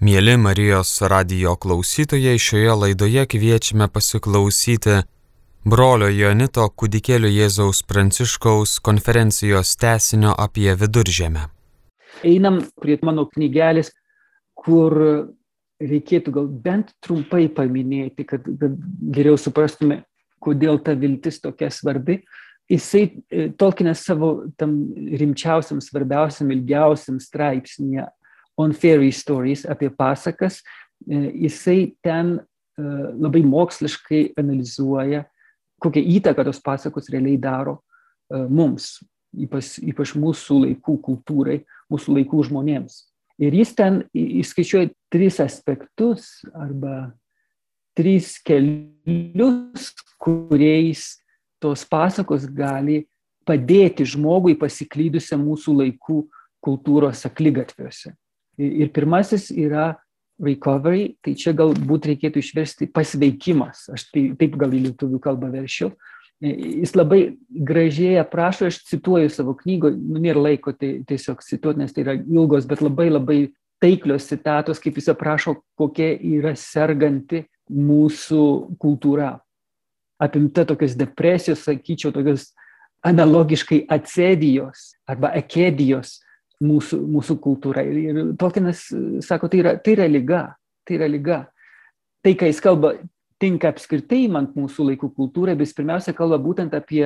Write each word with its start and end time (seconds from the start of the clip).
Mėly 0.00 0.38
Marijos 0.40 0.94
radio 1.12 1.58
klausytojai, 1.60 2.38
šioje 2.40 2.72
laidoje 2.72 3.20
kviečiame 3.28 3.84
pasiklausyti 3.92 4.94
brolio 5.68 6.06
Jonito 6.08 6.62
kūdikėlio 6.72 7.28
Jėzaus 7.28 7.82
Pranciškaus 7.84 8.78
konferencijos 8.80 9.74
tesinio 9.76 10.30
apie 10.32 10.72
viduržėmę. 10.82 11.42
Einam 12.24 12.62
prie 12.80 12.96
mano 13.04 13.26
knygelės, 13.28 13.90
kur 14.56 14.96
reikėtų 15.84 16.32
gal 16.32 16.48
bent 16.48 16.94
trumpai 17.04 17.50
paminėti, 17.52 18.24
kad, 18.30 18.48
geriau 19.18 19.36
suprastume, 19.36 19.98
kodėl 20.40 20.80
ta 20.80 20.94
viltis 20.96 21.42
tokia 21.44 21.68
svarbi. 21.68 22.22
Jisai, 22.72 23.04
e, 23.28 23.50
Tolkienas 23.52 24.06
savo 24.08 24.48
tam 24.56 24.78
rimčiausiam, 24.96 25.84
svarbiausiam, 25.84 26.56
ilgiausiam 26.56 27.20
straipsnėje 27.20 28.08
on 28.60 28.74
fairy 28.76 29.10
stories, 29.12 29.64
apie 29.68 29.90
pasakas, 29.90 30.60
e, 31.08 31.20
jisai 31.46 31.92
ten 32.04 32.38
e, 32.38 32.42
labai 33.20 33.42
moksliškai 33.46 34.22
analizuoja, 34.40 35.24
kokią 35.80 36.02
įtaką 36.18 36.44
tos 36.48 36.60
pasakos 36.64 37.08
realiai 37.12 37.38
daro 37.40 37.78
e, 37.80 38.42
mums, 38.48 38.98
ypač, 39.32 39.78
ypač 39.82 40.14
mūsų 40.18 40.64
laikų 40.66 40.98
kultūrai, 41.06 41.60
mūsų 41.92 42.18
laikų 42.18 42.44
žmonėms. 42.50 43.04
Ir 43.40 43.56
jis 43.56 43.72
ten 43.72 44.02
įskaičiuoja 44.12 44.90
tris 45.12 45.38
aspektus 45.40 46.42
arba 46.52 47.14
tris 47.96 48.34
kelius, 48.44 49.94
kuriais 50.20 51.14
tos 51.60 51.86
pasakos 51.88 52.44
gali 52.44 53.06
padėti 53.48 54.04
žmogui 54.04 54.54
pasiklydusiam 54.60 55.40
mūsų 55.44 55.76
laikų 55.80 56.18
kultūros 56.64 57.24
aklygatviuose. 57.28 58.12
Ir 58.58 58.90
pirmasis 58.92 59.50
yra 59.54 59.94
recovery, 60.40 61.14
tai 61.24 61.34
čia 61.38 61.52
galbūt 61.56 62.08
reikėtų 62.10 62.40
išversti 62.40 62.88
pasveikimas, 62.92 63.86
aš 63.92 64.08
tai, 64.10 64.30
taip 64.40 64.56
gal 64.60 64.72
į 64.72 64.86
lietuvių 64.88 65.20
kalbą 65.22 65.50
veršiu. 65.52 65.90
Jis 66.40 66.94
labai 66.96 67.36
gražiai 67.52 68.16
aprašo, 68.22 68.70
aš 68.70 68.78
cituoju 68.88 69.28
savo 69.32 69.52
knygoje, 69.58 69.98
nu, 70.00 70.22
nėra 70.24 70.40
laiko 70.46 70.72
tai 70.72 70.94
tiesiog 71.08 71.42
cituoti, 71.44 71.82
nes 71.82 71.92
tai 71.92 72.06
yra 72.06 72.14
ilgos, 72.16 72.68
bet 72.68 72.80
labai 72.80 73.10
labai 73.10 73.40
taiklios 73.80 74.28
citatos, 74.28 74.80
kaip 74.80 74.96
jis 74.96 75.10
aprašo, 75.12 75.58
kokia 75.76 76.14
yra 76.16 76.54
serganti 76.56 77.44
mūsų 77.68 78.42
kultūra. 78.80 79.34
Apimta 80.20 80.66
tokios 80.68 80.96
depresijos, 81.00 81.64
sakyčiau, 81.68 82.12
tokios 82.12 82.50
analogiškai 83.04 83.84
acedijos 83.88 84.90
arba 85.08 85.32
ekedijos 85.36 86.18
mūsų, 86.64 87.00
mūsų 87.16 87.38
kultūra. 87.42 87.84
Ir, 87.86 88.00
ir 88.00 88.34
Tolkienas 88.40 88.86
sako, 89.24 89.48
tai 89.50 89.62
yra, 89.62 89.74
tai 89.80 89.96
yra 89.96 90.08
lyga, 90.10 90.44
tai 90.86 90.98
yra 90.98 91.08
lyga. 91.10 91.40
Tai, 92.20 92.34
ką 92.36 92.50
jis 92.50 92.60
kalba, 92.60 92.94
tinka 93.40 93.70
apskritai 93.72 94.26
man 94.32 94.50
mūsų 94.52 94.90
laikų 94.90 95.12
kultūrai, 95.16 95.56
bet 95.56 95.70
jis 95.70 95.78
pirmiausia 95.78 96.14
kalba 96.16 96.40
būtent 96.42 96.74
apie 96.76 97.04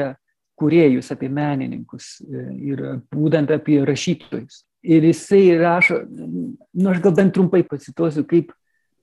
kuriejus, 0.59 1.11
apie 1.15 1.29
menininkus 1.31 2.19
e, 2.23 2.43
ir 2.71 2.83
būtent 3.15 3.51
apie 3.55 3.81
rašytojus. 3.87 4.65
Ir 4.85 5.07
jisai 5.09 5.57
rašo, 5.59 6.03
nu 6.05 6.91
aš 6.91 7.01
gal 7.03 7.15
bent 7.17 7.33
trumpai 7.35 7.63
pacituosiu, 7.67 8.27
kaip, 8.29 8.53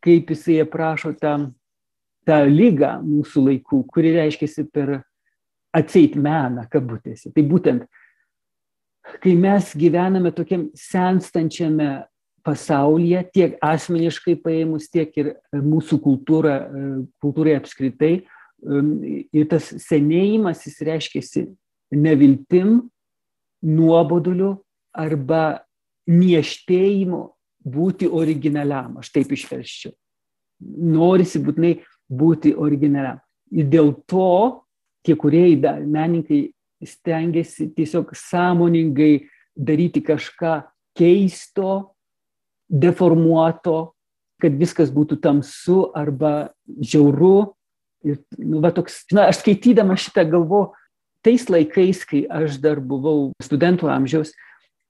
kaip 0.03 0.29
jisai 0.31 0.59
aprašo 0.61 1.15
tą, 1.17 1.33
tą 2.27 2.37
lygą 2.45 2.99
mūsų 3.03 3.47
laikų, 3.47 3.81
kuri 3.91 4.13
reiškia 4.19 4.67
per 4.71 4.99
atseit 5.75 6.15
meną, 6.19 6.67
kabutėse. 6.71 7.31
Tai 7.33 7.43
būtent 7.47 7.87
kai 9.21 9.35
mes 9.37 9.73
gyvename 9.77 10.31
tokiam 10.35 10.69
senstančiame 10.77 12.03
pasaulyje, 12.45 13.23
tiek 13.33 13.57
asmeniškai 13.61 14.35
paėmus, 14.41 14.89
tiek 14.89 15.11
ir 15.21 15.33
mūsų 15.53 15.99
kultūra, 16.01 16.55
kultūrai 17.21 17.57
apskritai. 17.59 18.13
Um, 18.61 18.99
ir 19.01 19.47
tas 19.49 19.71
senėjimas 19.81 20.65
jis 20.67 20.81
reiškia 20.85 21.45
neviltim, 21.97 22.91
nuoboduliu 23.61 24.55
arba 24.93 25.63
nieštėjimu 26.09 27.21
būti 27.61 28.09
originaliam. 28.09 28.97
Aš 29.01 29.11
taip 29.13 29.33
išverščiau. 29.33 29.93
Norisi 30.93 31.41
būtinai 31.41 31.75
būti 32.09 32.53
originaliam. 32.57 33.21
Ir 33.51 33.69
dėl 33.69 33.93
to 34.09 34.61
tie 35.05 35.15
kuriejai, 35.17 35.57
menininkai 35.85 36.41
stengiasi 36.85 37.69
tiesiog 37.75 38.15
sąmoningai 38.17 39.27
daryti 39.55 40.01
kažką 40.01 40.61
keisto, 40.97 41.93
deformuoto, 42.71 43.93
kad 44.41 44.55
viskas 44.57 44.91
būtų 44.93 45.19
tamsu 45.21 45.85
arba 45.95 46.51
žiauru. 46.65 47.53
Ir, 48.07 48.17
nu, 48.39 48.61
va, 48.63 48.71
toks, 48.73 49.03
na, 49.13 49.27
aš 49.29 49.43
skaitydama 49.43 49.97
šitą 49.99 50.25
galvo, 50.31 50.71
tais 51.21 51.45
laikais, 51.51 52.01
kai 52.07 52.23
aš 52.25 52.57
dar 52.63 52.81
buvau 52.81 53.29
studentų 53.43 53.91
amžiaus, 53.93 54.31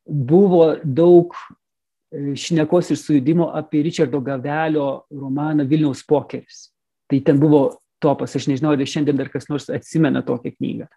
buvo 0.07 0.77
daug 0.83 1.35
e, 1.35 2.37
šnekos 2.39 2.93
ir 2.93 3.01
sujudimo 3.01 3.49
apie 3.57 3.83
Richardo 3.83 4.21
Gavelio 4.23 5.03
romaną 5.11 5.67
Vilniaus 5.67 6.05
pokeris. 6.07 6.69
Tai 7.11 7.19
ten 7.27 7.41
buvo 7.41 7.65
topas, 8.01 8.37
aš 8.39 8.47
nežinau, 8.47 8.71
ar 8.71 8.87
šiandien 8.87 9.19
dar 9.19 9.27
kas 9.33 9.49
nors 9.51 9.67
atsimena 9.73 10.23
tokią 10.23 10.55
knygą 10.55 10.87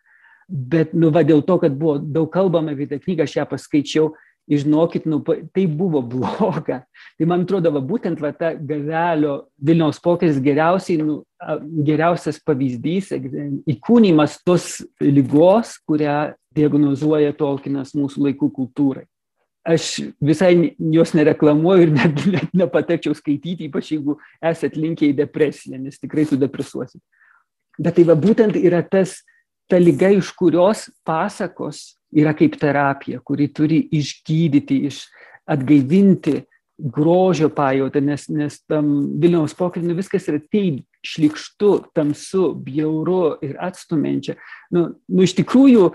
bet 0.48 0.94
nu 0.94 1.10
va 1.14 1.24
dėl 1.26 1.42
to, 1.46 1.58
kad 1.62 1.74
buvo 1.78 1.98
daug 1.98 2.30
kalbama 2.32 2.74
apie 2.74 2.88
tą 2.90 3.00
knygą, 3.02 3.26
aš 3.26 3.36
ją 3.38 3.48
paskaičiau, 3.50 4.12
žinokit, 4.48 5.04
nu, 5.04 5.22
tai 5.52 5.66
buvo 5.66 6.02
bloga. 6.02 6.82
Tai 7.18 7.28
man 7.28 7.44
atrodo, 7.46 7.72
va, 7.72 7.80
būtent 7.80 8.20
va, 8.20 8.32
ta 8.36 8.52
gavelio 8.54 9.46
Vilniaus 9.56 10.00
pokeris 10.04 10.40
geriausiai, 10.44 11.00
nu, 11.00 11.22
geriausias 11.86 12.40
pavyzdys, 12.44 13.12
įkūnymas 13.70 14.38
tos 14.44 14.84
lygos, 15.00 15.78
kurią 15.88 16.34
diagnozuoja 16.54 17.34
Tolkienas 17.38 17.94
mūsų 17.96 18.28
laikų 18.28 18.52
kultūrai. 18.54 19.06
Aš 19.64 20.12
visai 20.20 20.74
jos 20.92 21.14
nereklamuoju 21.16 21.86
ir 21.86 21.92
net, 21.94 22.24
net 22.28 22.50
nepatekčiau 22.52 23.16
skaityti, 23.16 23.70
ypač 23.70 23.94
jeigu 23.94 24.18
esat 24.44 24.76
linkę 24.76 25.08
į 25.08 25.16
depresiją, 25.22 25.80
nes 25.80 25.96
tikrai 25.96 26.26
sudepresuosit. 26.28 27.00
Bet 27.80 27.96
tai 27.96 28.04
va 28.06 28.14
būtent 28.18 28.58
yra 28.60 28.82
tas 28.84 29.22
ta 29.70 29.80
lyga, 29.80 30.10
iš 30.12 30.32
kurios 30.36 30.88
pasakos 31.06 31.94
yra 32.14 32.34
kaip 32.36 32.58
terapija, 32.60 33.20
kuri 33.24 33.48
turi 33.52 33.80
išgydyti, 33.92 34.84
iš 34.88 35.04
atgaivinti 35.50 36.42
grožio 36.78 37.48
pajautą, 37.54 38.02
nes, 38.02 38.26
nes 38.28 38.56
tam 38.66 38.88
Vilniaus 39.22 39.54
pokalbį 39.54 39.98
viskas 40.00 40.26
yra 40.30 40.40
taip 40.50 40.82
šlikštu, 41.06 41.70
tamsu, 41.94 42.48
bjauru 42.64 43.36
ir 43.44 43.54
atstumenčia. 43.62 44.38
Nu, 44.74 44.88
nu 45.08 45.26
iš 45.26 45.36
tikrųjų 45.38 45.92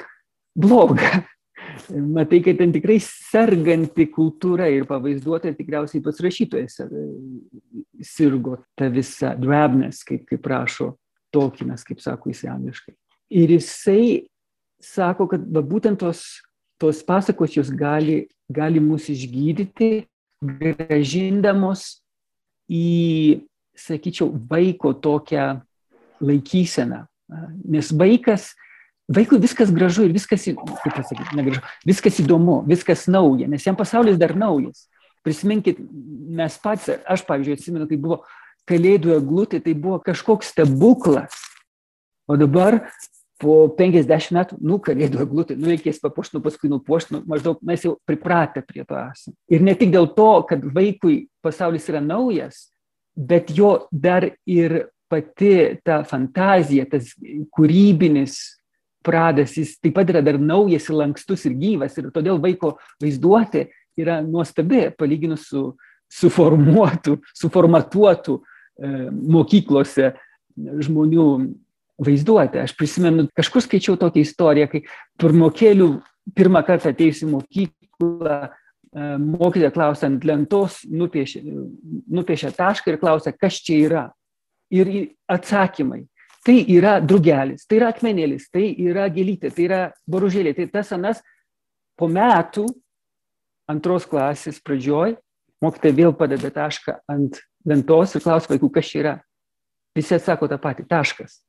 bloga. 0.59 1.25
Matai, 2.15 2.39
kad 2.45 2.57
ten 2.61 2.71
tikrai 2.73 2.97
serganti 3.03 4.07
kultūra 4.09 4.69
ir 4.71 4.87
pavaizduota, 4.89 5.51
tikriausiai 5.57 6.01
pats 6.05 6.23
rašytojas 6.23 6.79
sirgo 8.05 8.61
tą 8.79 8.87
visą 8.93 9.35
drabness, 9.39 10.05
kaip, 10.07 10.25
kaip 10.29 10.49
rašo 10.49 10.93
Tolkienas, 11.29 11.83
kaip 11.85 11.99
sako 12.01 12.31
jis 12.31 12.47
angliškai. 12.49 12.95
Ir 13.29 13.51
jisai 13.53 14.29
sako, 14.81 15.27
kad 15.29 15.43
va, 15.53 15.61
būtent 15.65 15.99
tos, 16.01 16.41
tos 16.81 17.03
pasakos 17.05 17.57
jos 17.57 17.69
gali, 17.69 18.23
gali 18.49 18.81
mus 18.81 19.09
išgydyti, 19.11 20.07
gražindamos 20.41 21.99
į, 22.71 23.45
sakyčiau, 23.77 24.31
vaiko 24.49 24.93
tokią 24.97 25.59
laikyseną. 26.23 27.03
Nes 27.69 27.91
vaikas, 27.95 28.53
vaikui 29.11 29.39
viskas 29.43 29.71
gražu 29.73 30.07
ir 30.07 30.15
viskas, 30.15 30.47
kaip 30.47 30.95
pasakyti, 30.95 31.37
negražu, 31.37 31.61
viskas 31.87 32.17
įdomu, 32.23 32.63
viskas 32.69 33.05
nauja, 33.11 33.49
nes 33.51 33.67
jam 33.67 33.77
pasaulis 33.79 34.17
dar 34.19 34.35
naujas. 34.37 34.87
Prisiminkit, 35.25 35.79
mes 36.39 36.55
pats, 36.63 36.87
aš 36.87 37.25
pavyzdžiui 37.27 37.57
atsimenu, 37.59 37.87
kai 37.89 37.99
buvo 37.99 38.21
kalėdų 38.69 39.17
eglutė, 39.17 39.59
tai 39.63 39.75
buvo 39.75 39.99
kažkoks 40.03 40.53
stebuklas. 40.53 41.35
O 42.29 42.37
dabar 42.39 42.85
po 43.39 43.55
50 43.77 44.35
metų, 44.35 44.57
nu, 44.67 44.77
kalėdų 44.83 45.23
eglutė, 45.23 45.55
nu, 45.59 45.69
reikės 45.71 46.01
papuošti, 46.03 46.37
nu, 46.37 46.43
paskui 46.43 46.69
nupuošti, 46.71 47.15
nu, 47.15 47.23
maždaug 47.29 47.61
mes 47.65 47.85
jau 47.85 47.95
pripratę 48.07 48.63
prie 48.67 48.83
to 48.83 48.97
esame. 48.99 49.35
Ir 49.51 49.63
ne 49.65 49.75
tik 49.79 49.93
dėl 49.95 50.09
to, 50.17 50.29
kad 50.49 50.63
vaikui 50.75 51.21
pasaulis 51.45 51.87
yra 51.91 52.01
naujas, 52.03 52.67
bet 53.15 53.53
jo 53.55 53.87
dar 53.91 54.27
ir 54.47 54.81
pati 55.09 55.79
ta 55.83 56.03
fantazija, 56.07 56.85
tas 56.91 57.13
kūrybinis 57.55 58.37
pradas, 59.05 59.55
jis 59.57 59.77
taip 59.79 59.95
pat 59.97 60.11
yra 60.11 60.21
dar 60.25 60.37
naujas 60.39 60.89
ir 60.89 60.99
lankstus 60.99 61.47
ir 61.47 61.55
gyvas. 61.59 61.95
Ir 61.97 62.11
todėl 62.15 62.41
vaiko 62.43 62.75
vaizduotė 63.01 63.69
yra 63.99 64.19
nuostabi, 64.25 64.89
palyginus 64.99 65.47
su 65.49 65.71
suformuotų, 66.09 67.19
suformatuotų 67.37 68.35
e, 68.39 68.93
mokyklose 69.09 70.13
žmonių 70.57 71.25
vaizduotę. 71.99 72.63
Aš 72.63 72.75
prisimenu, 72.77 73.27
kažkur 73.35 73.63
skaičiau 73.65 73.97
tokią 73.99 74.23
istoriją, 74.23 74.69
kai 74.71 74.83
pirmokėlių 75.19 75.89
pirmą 76.37 76.63
kartą 76.67 76.93
atėjusi 76.93 77.29
mokyklą 77.29 78.39
mokytoja 78.93 79.71
klausia 79.71 80.07
ant 80.09 80.23
lentos, 80.25 80.79
nupiešia, 80.89 81.43
nupiešia 82.09 82.51
tašką 82.57 82.93
ir 82.93 82.97
klausia, 83.01 83.33
kas 83.37 83.59
čia 83.61 83.77
yra. 83.85 84.05
Ir 84.73 84.89
atsakymai. 85.29 86.03
Tai 86.45 86.55
yra 86.71 86.99
drugelis, 87.01 87.65
tai 87.67 87.79
yra 87.79 87.89
akmenėlis, 87.89 88.47
tai 88.53 88.69
yra 88.77 89.07
gėlytė, 89.11 89.49
tai 89.53 89.65
yra 89.65 89.79
boružėlė. 90.09 90.53
Tai 90.55 90.67
tas 90.71 90.91
anas 90.95 91.23
po 91.97 92.07
metų 92.07 92.67
antros 93.69 94.05
klasės 94.09 94.61
pradžioj 94.63 95.17
mokytoja 95.61 95.97
vėl 95.97 96.13
padeda 96.15 96.51
tašką 96.53 96.99
ant 97.11 97.41
lentos 97.67 98.15
ir 98.15 98.23
klausia 98.23 98.53
vaikų, 98.53 98.71
kas 98.77 98.89
čia 98.89 98.99
yra. 99.01 99.15
Visi 99.97 100.15
atsako 100.15 100.47
tą 100.47 100.57
patį- 100.61 100.87
taškas. 100.93 101.41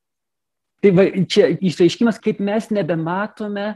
Tai 0.81 0.93
va, 0.97 1.05
čia 1.29 1.51
išaiškimas, 1.61 2.19
kaip 2.23 2.41
mes 2.41 2.71
nebematome 2.73 3.75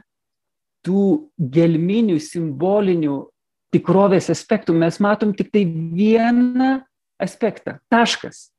tų 0.85 1.29
gelminių, 1.37 2.17
simbolinių 2.21 3.19
tikrovės 3.75 4.31
aspektų, 4.33 4.77
mes 4.79 5.01
matom 5.03 5.35
tik 5.37 5.51
tai 5.53 5.65
vieną 5.67 6.79
aspektą- 7.21 7.79
taškas. 7.93 8.51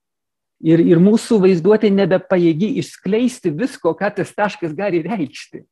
Ir, 0.66 0.80
ir 0.80 0.98
mūsų 0.98 1.40
vaizduotė 1.44 1.92
nebepajėgi 1.92 2.78
išskleisti 2.80 3.52
visko, 3.52 3.94
ką 3.94 4.16
tas 4.16 4.32
taškas 4.34 4.74
gali 4.74 5.04
reikšti. 5.04 5.66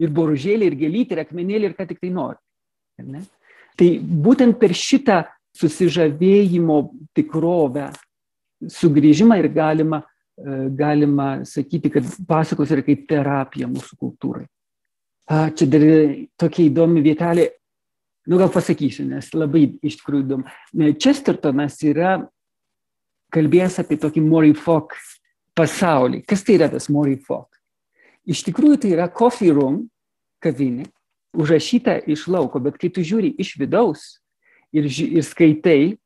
Ir 0.00 0.08
boružėlį, 0.08 0.66
ir 0.66 0.74
gėlytį, 0.74 1.12
ir 1.12 1.24
akmenėlį, 1.24 1.64
ir 1.68 1.74
ką 1.74 1.86
tik 1.88 2.00
tai 2.00 2.10
nori. 2.10 2.38
Tai 3.76 3.88
būtent 3.98 4.58
per 4.58 4.70
šitą 4.70 5.26
susižavėjimo 5.56 6.78
tikrovę 7.14 7.92
sugrįžimą 8.70 9.38
ir 9.42 9.48
galima, 9.52 10.02
galima 10.78 11.42
sakyti, 11.48 11.90
kad 11.92 12.06
pasakos 12.28 12.72
yra 12.72 12.84
kaip 12.86 13.04
terapija 13.10 13.68
mūsų 13.70 13.98
kultūrai. 14.00 14.46
Čia 15.28 15.66
dar 15.70 15.84
tokia 16.40 16.64
įdomi 16.66 17.02
vietelė 17.04 17.50
Nu, 18.26 18.38
gal 18.38 18.52
pasakysiu, 18.54 19.08
nes 19.10 19.32
labai 19.34 19.64
iš 19.82 19.96
tikrųjų 19.98 20.22
įdomu. 20.22 20.50
Chestertonas 21.02 21.80
yra 21.82 22.20
kalbėjęs 23.34 23.80
apie 23.82 23.98
tokį 23.98 24.22
Morifok 24.22 24.94
pasaulį. 25.58 26.20
Kas 26.28 26.44
tai 26.46 26.60
yra 26.60 26.68
tas 26.70 26.86
Morifok? 26.92 27.48
Iš 28.30 28.44
tikrųjų 28.46 28.78
tai 28.84 28.92
yra 28.94 29.08
coffee 29.10 29.50
room, 29.50 29.88
kavinė, 30.42 30.86
užrašyta 31.34 31.96
iš 32.06 32.28
lauko, 32.30 32.62
bet 32.62 32.78
kai 32.78 32.92
tu 32.94 33.02
žiūri 33.02 33.32
iš 33.42 33.56
vidaus 33.58 34.06
ir, 34.70 34.86
ir 34.86 35.26
skaitai 35.26 35.96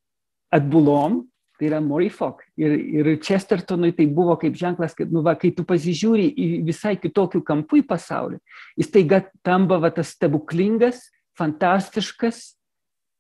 atbulom, 0.55 1.27
tai 1.59 1.71
yra 1.71 1.81
Morifok. 1.81 2.43
Ir, 2.61 2.77
ir 2.77 3.11
Chestertonui 3.25 3.93
tai 3.97 4.07
buvo 4.13 4.37
kaip 4.41 4.57
ženklas, 4.59 4.95
kad, 4.97 5.11
nu, 5.13 5.23
va, 5.25 5.37
kai 5.41 5.53
tu 5.57 5.65
pasižiūri 5.67 6.29
į 6.31 6.49
visai 6.67 6.97
kitokių 7.01 7.43
kampų 7.47 7.83
į 7.83 7.87
pasaulį, 7.89 8.41
jis 8.81 8.93
taiga 8.93 9.23
tampa 9.47 9.81
va, 9.83 9.93
tas 9.95 10.15
stebuklingas 10.17 11.07
fantastiškas, 11.37 12.55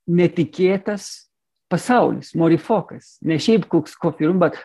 netikėtas 0.06 1.26
pasaulis, 1.70 2.32
morifokas. 2.38 3.16
Ne 3.26 3.38
šiaip 3.42 3.66
koks 3.70 3.96
kofirum, 3.98 4.38
bet, 4.42 4.58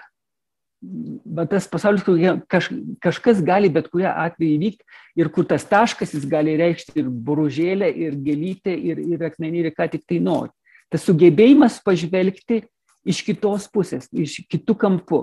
bet 0.82 1.52
tas 1.54 1.68
pasaulis, 1.70 2.04
kur 2.06 2.20
kaž, 2.52 2.70
kažkas 3.04 3.42
gali 3.46 3.72
bet 3.74 3.90
kurią 3.92 4.14
atveju 4.28 4.58
įvykti 4.58 5.22
ir 5.22 5.32
kur 5.34 5.48
tas 5.50 5.66
taškas 5.68 6.14
jis 6.16 6.28
gali 6.30 6.56
reikšti 6.62 7.02
ir 7.02 7.10
buružėlę, 7.10 7.90
ir 7.90 8.18
gėlytę, 8.22 8.76
ir, 8.76 9.02
ir 9.16 9.30
akmenį, 9.32 9.66
ir 9.66 9.78
ką 9.78 9.90
tik 9.96 10.06
tai 10.10 10.22
nori. 10.24 10.54
Tas 10.92 11.06
sugebėjimas 11.08 11.80
pažvelgti 11.86 12.66
iš 13.08 13.22
kitos 13.26 13.68
pusės, 13.72 14.08
iš 14.14 14.42
kitų 14.52 14.76
kampų, 14.82 15.22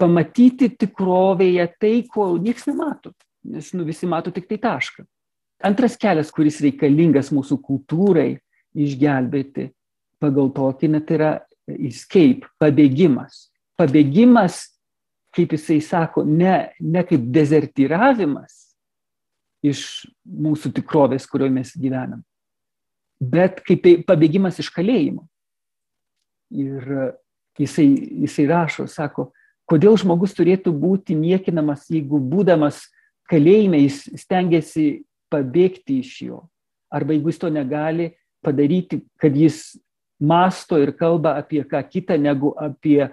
pamatyti 0.00 0.70
tikrovėje 0.80 1.66
tai, 1.80 1.94
ko 2.08 2.32
niekas 2.40 2.68
nemato, 2.70 3.12
nes 3.44 3.72
nu, 3.76 3.84
visi 3.88 4.08
mato 4.08 4.32
tik 4.32 4.48
tai 4.48 4.60
tašką. 4.62 5.04
Antras 5.68 5.98
kelias, 6.00 6.30
kuris 6.32 6.60
reikalingas 6.64 7.28
mūsų 7.36 7.58
kultūrai 7.60 8.38
išgelbėti 8.72 9.68
pagal 10.20 10.48
tokį, 10.56 10.92
net 10.94 11.12
yra 11.12 11.30
escape, 11.68 12.48
pabėgimas. 12.60 13.48
Pabėgimas, 13.80 14.62
kaip 15.36 15.52
jisai 15.56 15.78
sako, 15.84 16.24
ne, 16.24 16.72
ne 16.80 17.04
kaip 17.06 17.28
dezertyravimas 17.32 18.56
iš 19.64 20.08
mūsų 20.24 20.72
tikrovės, 20.80 21.28
kurioje 21.28 21.52
mes 21.52 21.72
gyvenam, 21.76 22.22
bet 23.20 23.60
kaip 23.66 23.84
pabėgimas 24.08 24.60
iš 24.62 24.72
kalėjimo. 24.72 25.26
Ir 26.50 26.86
jisai, 27.58 27.86
jisai 28.24 28.46
rašo, 28.50 28.86
sako, 28.90 29.30
kodėl 29.70 29.98
žmogus 30.00 30.34
turėtų 30.34 30.72
būti 30.74 31.14
niekinamas, 31.14 31.86
jeigu 31.92 32.18
būdamas 32.18 32.82
kalėjime 33.30 33.84
jis 33.84 34.02
stengiasi 34.24 35.04
pabėgti 35.30 36.00
iš 36.02 36.14
jo. 36.26 36.40
Arba 36.90 37.14
jeigu 37.14 37.30
jis 37.30 37.38
to 37.38 37.50
negali 37.54 38.10
padaryti, 38.42 39.04
kad 39.20 39.36
jis 39.36 39.78
masto 40.20 40.78
ir 40.80 40.92
kalba 40.98 41.36
apie 41.38 41.62
ką 41.64 41.80
kitą 41.86 42.18
negu 42.18 42.52
apie 42.58 43.08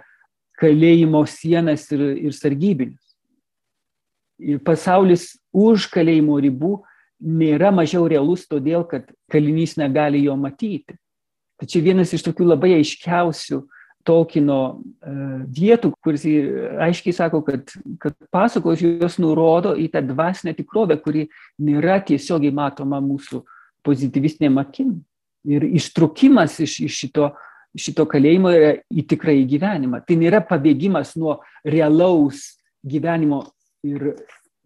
kalėjimo 0.58 1.22
sienas 1.30 1.86
ir, 1.94 2.02
ir 2.18 2.34
sargybinius. 2.34 3.04
Ir 4.38 4.62
pasaulis 4.66 5.36
už 5.54 5.88
kalėjimo 5.94 6.38
ribų 6.42 6.78
nėra 7.22 7.72
mažiau 7.74 8.06
realus 8.10 8.46
todėl, 8.50 8.84
kad 8.86 9.10
kalinys 9.32 9.78
negali 9.78 10.24
jo 10.26 10.36
matyti. 10.38 10.98
Tai 11.58 11.66
čia 11.70 11.82
vienas 11.82 12.14
iš 12.14 12.24
tokių 12.28 12.52
labai 12.52 12.76
aiškiausių 12.78 13.64
Tolkino 14.08 14.60
e, 14.72 15.14
vietų, 15.52 15.92
kuris 16.06 16.24
aiškiai 16.86 17.16
sako, 17.16 17.42
kad, 17.44 17.74
kad 18.00 18.16
pasakos 18.32 18.80
jos 18.80 19.18
nurodo 19.20 19.74
į 19.76 19.90
tą 19.92 20.04
dvasinę 20.06 20.54
tikrovę, 20.56 20.96
kuri 21.04 21.26
nėra 21.60 21.98
tiesiogiai 22.08 22.54
matoma 22.56 23.02
mūsų 23.04 23.42
pozityvistinėm 23.84 24.62
akim. 24.62 24.94
Ir 25.48 25.66
ištrukimas 25.68 26.56
iš, 26.64 26.78
iš 26.88 27.02
šito, 27.04 27.32
šito 27.76 28.06
kalėjimo 28.10 28.54
yra 28.56 28.72
į 28.88 29.04
tikrąjį 29.12 29.44
gyvenimą. 29.56 30.02
Tai 30.08 30.18
nėra 30.20 30.42
pabėgimas 30.46 31.16
nuo 31.20 31.40
realaus 31.68 32.46
gyvenimo 32.88 33.42
ir, 33.88 34.14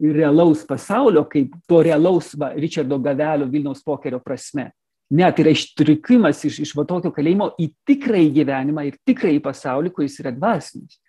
ir 0.02 0.22
realaus 0.22 0.66
pasaulio, 0.68 1.24
kaip 1.30 1.56
to 1.70 1.82
realaus 1.86 2.34
va, 2.38 2.52
Richardo 2.58 3.00
Gavelio 3.02 3.50
Vilniaus 3.50 3.82
pokerio 3.86 4.22
prasme 4.22 4.70
Ne, 5.12 5.28
tai 5.36 5.44
yra 5.44 5.52
ištrikimas 5.52 6.40
iš, 6.48 6.62
iš 6.64 6.70
va 6.78 6.86
tokio 6.88 7.12
kalėjimo 7.12 7.50
į 7.60 7.68
tikrąjį 7.90 8.30
gyvenimą 8.38 8.86
ir 8.88 9.00
tikrąjį 9.08 9.42
pasaulį, 9.44 9.92
kuris 9.96 10.16
yra 10.24 10.32
dvasinis. 10.32 11.02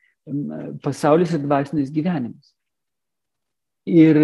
Pasaulis 0.82 1.34
ir 1.36 1.44
dvasinis 1.44 1.92
gyvenimas. 1.94 2.50
Ir 3.86 4.18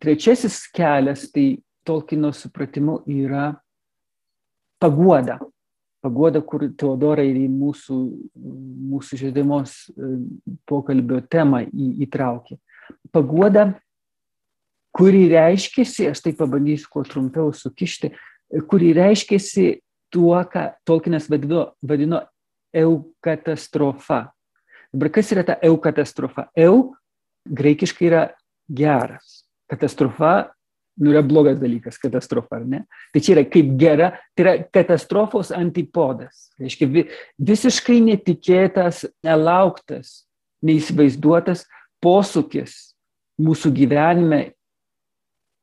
trečiasis 0.00 0.60
kelias, 0.72 1.26
tai 1.32 1.58
Tolkino 1.88 2.34
supratimu 2.36 2.98
yra 3.08 3.50
paguoda. 4.80 5.38
Paguoda, 6.04 6.42
kur 6.44 6.66
Teodora 6.76 7.24
ir 7.24 7.40
į 7.40 7.48
mūsų, 7.50 7.96
mūsų 8.92 9.18
žiedamos 9.18 9.72
e, 9.88 10.10
pokalbio 10.68 11.22
temą 11.32 11.64
į, 11.66 11.88
įtraukė. 12.04 12.58
Paguoda, 13.12 13.70
kuri 14.94 15.24
reiškėsi, 15.32 16.10
aš 16.12 16.22
tai 16.26 16.34
pabandysiu 16.38 16.92
kuo 16.92 17.02
trumpiau 17.08 17.50
sukišti, 17.56 18.12
kuri 18.70 18.92
reiškėsi 18.96 19.78
tuo, 20.12 20.36
ką 20.48 20.70
Tolkienas 20.88 21.28
vadino, 21.30 21.72
vadino 21.82 22.22
eukatastrofa. 22.74 24.28
Dabar 24.92 25.12
kas 25.12 25.32
yra 25.34 25.44
ta 25.44 25.58
eukatastrofa? 25.64 26.48
Eu 26.56 26.94
graikiškai 27.48 28.08
yra 28.08 28.22
geras. 28.68 29.42
Katastrofa 29.68 30.48
nu, 30.98 31.12
yra 31.12 31.22
blogas 31.22 31.58
dalykas, 31.60 31.98
katastrofa, 31.98 32.58
ar 32.58 32.66
ne? 32.66 32.82
Tai 33.14 33.22
čia 33.22 33.36
yra 33.36 33.44
kaip 33.46 33.70
gera, 33.78 34.10
tai 34.34 34.44
yra 34.44 34.54
katastrofos 34.74 35.52
antipodas. 35.54 36.48
Reiškia, 36.58 36.88
vi, 36.90 37.04
visiškai 37.38 38.00
netikėtas, 38.08 39.04
nelauktas, 39.26 40.24
neįsivaizduotas 40.66 41.64
posūkis 42.02 42.74
mūsų 43.38 43.72
gyvenime 43.76 44.40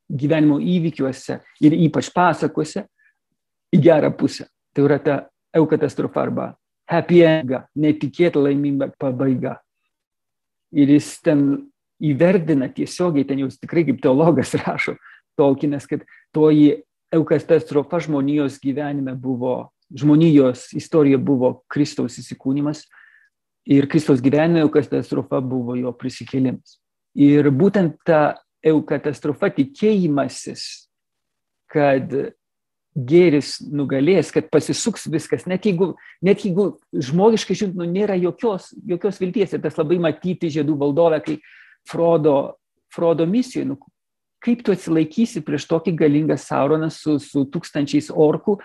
gyvenimo 0.09 0.59
įvykiuose 0.61 1.39
ir 1.65 1.75
ypač 1.87 2.11
pasakose 2.13 2.85
į 3.73 3.81
gerą 3.81 4.11
pusę. 4.17 4.47
Tai 4.75 4.85
yra 4.85 4.99
ta 4.99 5.17
eukatastrofa 5.55 6.21
arba 6.21 6.49
happy 6.89 7.21
end, 7.25 7.53
netikėta 7.75 8.41
laiminga 8.41 8.91
pabaiga. 9.01 9.57
Ir 10.75 10.91
jis 10.97 11.15
ten 11.25 11.45
įverdina 12.03 12.67
tiesiogiai, 12.73 13.25
ten 13.27 13.41
jau 13.41 13.49
tikrai 13.49 13.85
kaip 13.87 14.01
teologas 14.03 14.53
rašo 14.65 14.97
Tolkienas, 15.35 15.83
kad 15.83 16.05
toji 16.31 16.85
eukatastrofa 17.11 17.99
žmonijos 18.05 18.55
gyvenime 18.61 19.15
buvo, 19.19 19.71
žmonijos 19.91 20.69
istorija 20.77 21.19
buvo 21.19 21.65
Kristaus 21.71 22.15
įsikūnymas 22.21 22.85
ir 23.67 23.87
Kristaus 23.91 24.23
gyvenime 24.23 24.63
eukatastrofa 24.63 25.41
buvo 25.43 25.75
jo 25.75 25.91
prisikėlimas. 25.95 26.79
Ir 27.15 27.49
būtent 27.51 27.97
ta 28.07 28.37
eukatastrofa 28.65 29.51
tikėjimasis, 29.55 30.65
kad 31.71 32.11
gėris 32.95 33.57
nugalės, 33.67 34.31
kad 34.31 34.47
pasisuks 34.53 35.09
viskas, 35.11 35.43
net 35.49 35.67
jeigu, 35.67 35.93
net 36.23 36.45
jeigu 36.47 36.69
žmogiškai 36.93 37.57
žiūrint, 37.57 37.75
nu, 37.79 37.87
nėra 37.91 38.15
jokios, 38.19 38.69
jokios 38.87 39.19
vilties. 39.19 39.53
Ir 39.53 39.63
tas 39.65 39.75
labai 39.79 39.99
matyti 40.01 40.51
žiedų 40.53 40.77
valdovę, 40.79 41.19
kai 41.25 41.35
Frodo, 41.89 42.55
Frodo 42.93 43.27
misijoje, 43.27 43.67
nu, 43.73 43.77
kaip 44.45 44.63
tu 44.63 44.73
atsilaikysi 44.73 45.43
prieš 45.43 45.67
tokį 45.67 45.95
galingą 45.99 46.39
Sauroną 46.39 46.87
su, 46.93 47.17
su 47.19 47.43
tūkstančiais 47.51 48.11
orkų 48.13 48.59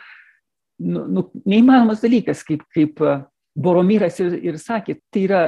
nu, 0.80 1.04
nu, 1.07 1.26
neįmanomas 1.49 2.02
dalykas, 2.04 2.45
kaip, 2.47 2.64
kaip 2.75 3.00
Boromyras 3.61 4.21
ir, 4.23 4.37
ir 4.47 4.59
sakė, 4.61 4.99
tai 5.12 5.25
yra 5.26 5.42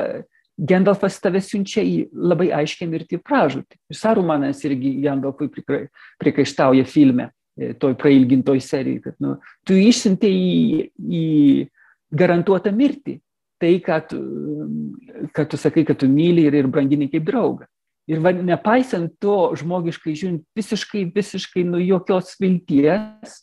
Gendalfas 0.59 1.17
tave 1.23 1.41
siunčia 1.41 1.83
į 1.83 2.09
labai 2.13 2.51
aiškę 2.53 2.87
mirtį 2.91 3.19
pražūtį. 3.25 3.79
Ir 3.91 3.99
Sarumanas 3.99 4.61
irgi 4.69 4.99
Gendalfui 5.03 5.49
prikaištauja 6.21 6.85
filme, 6.89 7.31
e, 7.57 7.73
toj 7.73 7.97
prailgintoj 7.99 8.61
serijai, 8.61 9.01
kad 9.07 9.17
nu, 9.25 9.39
tu 9.67 9.77
išsinti 9.79 10.29
į, 10.29 10.89
į 11.01 11.27
garantuotą 12.13 12.73
mirtį. 12.77 13.19
Tai, 13.63 13.71
kad 13.79 14.09
tu, 14.11 14.19
kad 15.33 15.47
tu 15.49 15.59
sakai, 15.61 15.85
kad 15.87 16.01
tu 16.01 16.09
myli 16.11 16.49
ir, 16.49 16.57
ir 16.59 16.67
brangini 16.67 17.07
kaip 17.11 17.23
draugą. 17.29 17.69
Ir 18.11 18.19
va, 18.19 18.33
nepaisant 18.35 19.13
to, 19.23 19.37
žmogiškai 19.61 20.15
žiūrint, 20.19 20.43
visiškai, 20.59 21.05
visiškai 21.15 21.63
nu 21.69 21.79
jokios 21.79 22.35
vilties, 22.43 23.37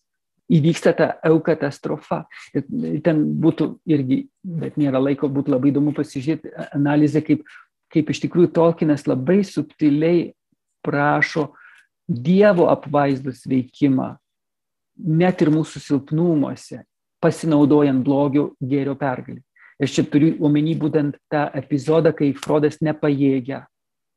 įvyksta 0.49 0.93
ta 0.97 1.07
eukatastrofa. 1.29 2.23
Ir 2.55 3.01
ten 3.05 3.21
būtų 3.41 3.69
irgi, 3.89 4.23
bet 4.43 4.77
nėra 4.81 5.01
laiko, 5.01 5.29
būtų 5.31 5.53
labai 5.55 5.71
įdomu 5.73 5.93
pasižiūrėti 5.97 6.53
analizę, 6.75 7.21
kaip, 7.25 7.45
kaip 7.93 8.09
iš 8.09 8.23
tikrųjų 8.25 8.51
Tolkienas 8.57 9.05
labai 9.09 9.41
subtiliai 9.47 10.31
prašo 10.85 11.51
Dievo 12.09 12.65
apvaizdos 12.71 13.43
veikimą, 13.45 14.15
net 14.97 15.43
ir 15.43 15.51
mūsų 15.53 15.81
silpnumuose, 15.83 16.79
pasinaudojant 17.21 18.01
blogio 18.01 18.47
gėrio 18.57 18.95
pergalį. 18.97 19.43
Ir 19.79 19.91
čia 19.93 20.03
turiu 20.09 20.31
omeny 20.43 20.73
būtent 20.75 21.19
tą 21.31 21.45
epizodą, 21.55 22.11
kai 22.17 22.31
Frodas 22.33 22.81
nepajėgia, 22.81 23.61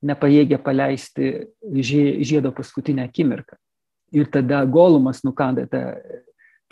nepajėgia 0.03 0.59
paleisti 0.65 1.29
žiedo 1.85 2.51
paskutinę 2.57 3.05
akimirką. 3.05 3.61
Ir 4.13 4.29
tada 4.33 4.65
Golumas 4.69 5.23
nukanda 5.25 5.65
tą, 5.71 5.83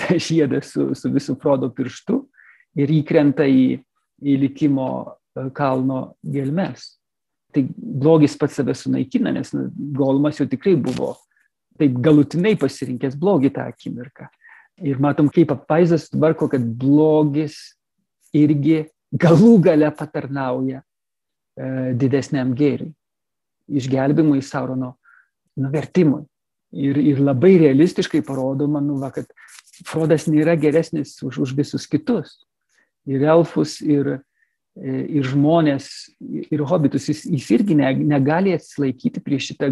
tą 0.01 0.19
žiedą 0.21 0.61
su, 0.65 0.91
su 0.95 1.11
visų 1.13 1.39
Frodo 1.41 1.71
pirštu 1.73 2.21
ir 2.79 2.93
įkrenta 3.01 3.47
į, 3.49 3.81
į 4.21 4.37
likimo 4.45 4.91
e, 5.01 5.49
kalno 5.57 6.03
gelmes. 6.21 6.97
Tai 7.51 7.65
blogis 7.75 8.37
pats 8.39 8.61
save 8.61 8.77
sunaikina, 8.79 9.33
nes 9.35 9.55
nu, 9.57 9.67
Golumas 9.97 10.39
jau 10.39 10.47
tikrai 10.49 10.77
buvo 10.79 11.15
taip 11.81 11.97
galutinai 12.05 12.55
pasirinkęs 12.61 13.17
blogį 13.17 13.55
tą 13.57 13.65
akimirką. 13.73 14.29
Ir 14.85 15.01
matom, 15.01 15.29
kaip 15.33 15.53
apvaizdas 15.53 16.09
tvarko, 16.13 16.49
kad 16.53 16.65
blogis 16.81 17.57
irgi 18.37 18.85
galų 19.17 19.57
gale 19.65 19.89
patarnauja 19.97 20.81
e, 20.81 21.93
didesniam 21.99 22.53
gėriui, 22.57 22.93
išgelbimui 23.81 24.43
Saurono 24.45 24.95
nuvertimui 25.61 26.25
ir, 26.73 26.97
ir 26.97 27.21
labai 27.23 27.57
realistiškai 27.61 28.23
parodoma, 28.27 28.83
nu, 28.85 28.99
va, 29.01 29.13
kad 29.15 29.31
Frodas 29.87 30.27
nėra 30.29 30.57
geresnis 30.61 31.17
už, 31.25 31.41
už 31.47 31.55
visus 31.57 31.87
kitus. 31.89 32.37
Ir 33.09 33.23
elfus, 33.25 33.79
ir, 33.81 34.19
ir 34.77 35.25
žmonės, 35.27 35.89
ir 36.21 36.65
hobitus, 36.69 37.09
jis, 37.09 37.25
jis 37.25 37.47
irgi 37.57 37.79
ne, 37.79 37.95
negali 38.13 38.53
atsilaikyti 38.55 39.23
prieš 39.25 39.53
šitą 39.53 39.71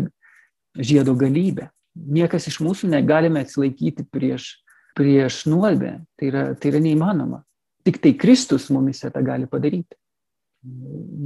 žiedo 0.78 1.14
galybę. 1.18 1.68
Niekas 1.98 2.48
iš 2.48 2.60
mūsų 2.64 2.88
negalime 2.92 3.42
atsilaikyti 3.44 4.06
prieš, 4.08 4.54
prieš 4.96 5.44
nuodėmę. 5.50 6.04
Tai 6.18 6.30
yra, 6.30 6.44
tai 6.56 6.72
yra 6.72 6.82
neįmanoma. 6.82 7.42
Tik 7.86 8.00
tai 8.04 8.14
Kristus 8.18 8.68
mumise 8.74 9.10
tą 9.12 9.22
gali 9.24 9.48
padaryti. 9.50 9.96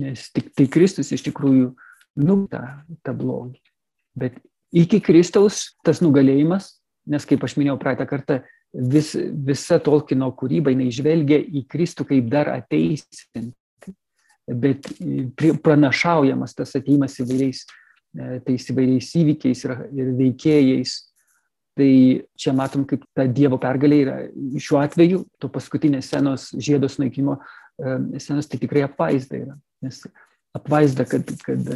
Nes 0.02 0.28
tik 0.34 0.52
tai 0.56 0.66
Kristus 0.70 1.12
iš 1.14 1.24
tikrųjų 1.28 1.72
nutą 2.22 2.62
tą 3.04 3.14
blogį. 3.16 3.60
Bet 4.18 4.42
iki 4.72 5.00
Kristaus 5.04 5.70
tas 5.84 6.00
nugalėjimas, 6.04 6.72
nes 7.10 7.26
kaip 7.28 7.44
aš 7.44 7.56
minėjau 7.58 7.78
praeitą 7.80 8.06
kartą, 8.08 8.40
vis, 8.72 9.12
visa 9.46 9.78
Tolkino 9.82 10.30
kūryba 10.36 10.72
jinai 10.72 10.90
žvelgia 10.94 11.40
į 11.42 11.64
Kristų 11.70 12.06
kaip 12.08 12.28
dar 12.32 12.50
ateisinti, 12.54 13.52
bet 14.48 14.88
pranašaujamas 15.62 16.56
tas 16.56 16.74
ateimas 16.78 17.18
įvairiais, 17.22 17.62
e, 18.16 18.28
tais 18.46 18.68
įvairiais 18.72 19.10
įvykiais 19.22 19.64
ir, 19.68 19.74
ir 19.92 20.12
veikėjais. 20.18 20.98
Tai 21.72 21.92
čia 22.36 22.52
matom, 22.52 22.82
kaip 22.84 23.06
ta 23.16 23.24
Dievo 23.24 23.56
pergalė 23.56 23.98
yra 24.02 24.16
šiuo 24.60 24.82
atveju, 24.82 25.22
to 25.40 25.48
paskutinės 25.48 26.10
senos 26.12 26.50
žiedos 26.52 26.98
naikimo 27.00 27.38
e, 27.38 28.20
senos, 28.20 28.48
tai 28.50 28.60
tikrai 28.60 28.84
apvaizda 28.84 29.38
yra. 29.38 29.56
Nes 29.84 30.02
apvaizda, 30.52 31.06
kad, 31.08 31.32
kad 31.46 31.72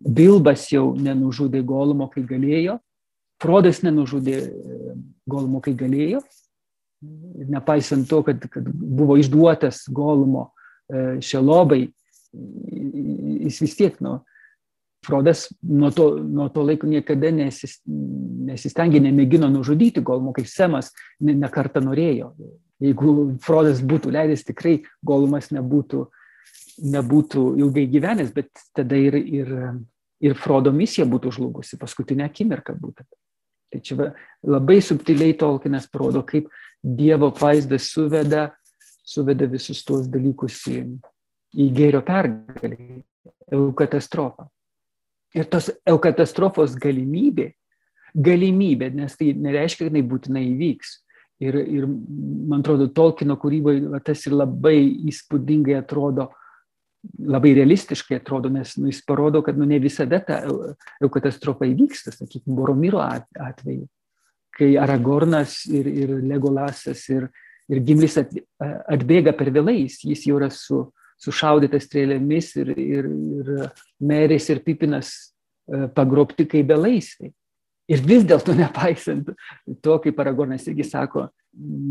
Bilbas 0.00 0.64
jau 0.72 0.94
nenužudė 0.96 1.60
Golumo, 1.66 2.08
kai 2.12 2.24
galėjo, 2.24 2.78
Frodas 3.40 3.80
nenužudė 3.84 4.36
e, 4.36 4.94
Golumo, 5.28 5.60
kai 5.64 5.74
galėjo. 5.76 6.20
Nepaisant 7.48 8.04
to, 8.08 8.20
kad, 8.24 8.42
kad 8.52 8.66
buvo 8.68 9.16
išduotas 9.20 9.86
Golumo 9.92 10.50
e, 10.92 11.20
šelobai, 11.24 11.86
jis 12.32 13.60
vis 13.64 13.76
tiek, 13.78 13.96
nu, 14.04 14.18
Frodas 15.04 15.46
nuo 15.64 15.88
to, 15.96 16.10
nuo 16.20 16.50
to 16.52 16.64
laiko 16.68 16.88
niekada 16.88 17.30
nesis, 17.32 17.78
nesistengė, 17.88 19.00
nemėgino 19.00 19.48
nužudyti 19.52 20.04
Golumo, 20.04 20.34
kaip 20.36 20.48
Semas 20.48 20.92
nekartą 21.20 21.80
ne 21.80 21.88
norėjo. 21.88 22.34
Jeigu 22.80 23.14
Frodas 23.44 23.80
būtų 23.84 24.12
leidęs, 24.12 24.44
tikrai 24.48 24.78
Golumas 25.04 25.48
nebūtų 25.56 26.04
uh, 26.04 26.19
nebūtų 26.80 27.44
ilgai 27.60 27.86
gyvenęs, 27.90 28.32
bet 28.34 28.50
tada 28.76 28.98
ir, 28.98 29.16
ir, 29.18 29.50
ir 30.22 30.36
Frodo 30.38 30.72
misija 30.74 31.06
būtų 31.08 31.34
žlugusi 31.36 31.78
paskutinę 31.80 32.28
akimirką 32.28 32.76
būtent. 32.80 33.08
Tai 33.70 33.80
čia 33.86 34.10
labai 34.42 34.80
subtiliai 34.82 35.36
Tolkienas 35.38 35.86
parodo, 35.90 36.24
kaip 36.26 36.48
Dievo 36.82 37.28
vaizdas 37.36 37.90
suveda, 37.92 38.48
suveda 39.04 39.46
visus 39.50 39.84
tuos 39.86 40.08
dalykus 40.10 40.62
į, 40.70 40.80
į 41.54 41.66
gėrio 41.76 42.00
pergalį, 42.06 43.02
eukatastrofą. 43.52 44.48
Ir 45.36 45.46
tos 45.46 45.68
eukatastrofos 45.86 46.74
galimybė, 46.80 47.52
galimybė, 48.14 48.90
nes 48.96 49.14
tai 49.14 49.34
nereiškia, 49.38 49.86
kad 49.86 49.92
jinai 49.92 50.08
būtinai 50.10 50.42
įvyks. 50.48 50.96
Ir, 51.40 51.56
ir 51.56 51.86
man 51.86 52.60
atrodo, 52.60 52.90
Tolkieno 52.92 53.38
kūryboje 53.40 54.02
tas 54.04 54.26
ir 54.26 54.34
labai 54.36 54.80
įspūdingai 55.12 55.78
atrodo, 55.78 56.30
labai 57.18 57.54
realistiškai 57.56 58.18
atrodo, 58.20 58.50
nes 58.52 58.74
nu, 58.76 58.90
jis 58.90 59.00
parodo, 59.06 59.42
kad 59.44 59.58
nu, 59.58 59.66
ne 59.68 59.78
visada 59.80 60.20
ta 60.24 60.42
katastrofa 61.12 61.68
įvyksta, 61.70 62.12
sakykime, 62.14 62.56
Boromiro 62.56 63.00
atveju, 63.00 63.86
kai 64.56 64.74
Aragornas 64.80 65.62
ir, 65.70 65.88
ir 65.88 66.14
Legolasas 66.28 67.06
ir, 67.12 67.28
ir 67.70 67.82
Gimlis 67.86 68.18
at, 68.20 68.32
atbėga 68.90 69.32
per 69.36 69.52
vėlais, 69.54 70.00
jis 70.04 70.26
jau 70.28 70.40
yra 70.40 70.50
su, 70.52 70.84
sušaudytas 71.20 71.86
strėlėmis 71.88 72.54
ir, 72.60 72.72
ir, 72.76 73.10
ir 73.10 73.50
Meris 74.00 74.48
ir 74.52 74.62
Pipinas 74.64 75.12
e, 75.16 75.86
pagrobti 75.96 76.48
kaip 76.48 76.68
belaisviai. 76.70 77.32
Ir 77.90 78.02
vis 78.06 78.24
dėlto 78.28 78.54
nepaisant 78.56 79.32
to, 79.82 79.96
kaip 80.04 80.20
Aragornas 80.22 80.68
irgi 80.70 80.86
sako, 80.86 81.28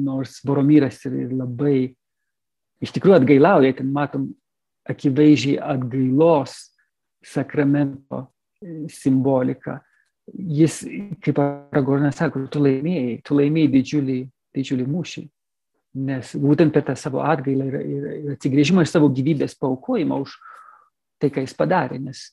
nors 0.05 0.39
Boromyras 0.45 1.01
ir 1.09 1.33
labai 1.35 1.89
iš 2.83 2.93
tikrųjų 2.95 3.19
atgailauja, 3.19 3.75
ten 3.79 3.89
matom 3.93 4.29
akivaizdžiai 4.89 5.59
atgailos 5.61 6.57
sakramento 7.25 8.27
simbolika. 8.89 9.79
Jis, 10.29 10.83
kaip 11.25 11.39
Aragornas 11.41 12.19
sako, 12.19 12.45
tu 12.53 12.61
laimėjai, 12.61 13.19
tu 13.25 13.37
laimėjai 13.37 13.71
didžiulį, 13.73 14.17
didžiulį 14.55 14.87
mūšį. 14.89 15.23
Nes 16.05 16.35
būtent 16.37 16.73
per 16.73 16.85
tą 16.85 16.93
savo 16.99 17.23
atgailą 17.25 17.65
ir, 17.65 17.77
ir, 17.81 18.03
ir 18.19 18.35
atsigrėžimą 18.35 18.85
iš 18.85 18.93
savo 18.93 19.09
gyvybės 19.09 19.57
paukojimą 19.57 20.19
už 20.21 20.35
tai, 21.19 21.31
ką 21.33 21.41
jis 21.41 21.55
padarė. 21.57 21.97
Nes, 22.03 22.27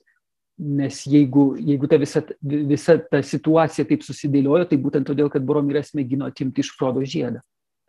nes 0.61 1.01
jeigu, 1.09 1.55
jeigu 1.57 1.89
ta 1.89 1.97
visa, 2.01 2.21
visa 2.43 2.99
ta 3.01 3.23
situacija 3.25 3.89
taip 3.89 4.05
susidėliojo, 4.05 4.69
tai 4.69 4.81
būtent 4.83 5.09
todėl, 5.09 5.33
kad 5.33 5.47
Boromiras 5.47 5.95
mėgino 5.97 6.29
atimti 6.29 6.65
iš 6.65 6.75
Frodo 6.77 7.05
žiedą. 7.05 7.41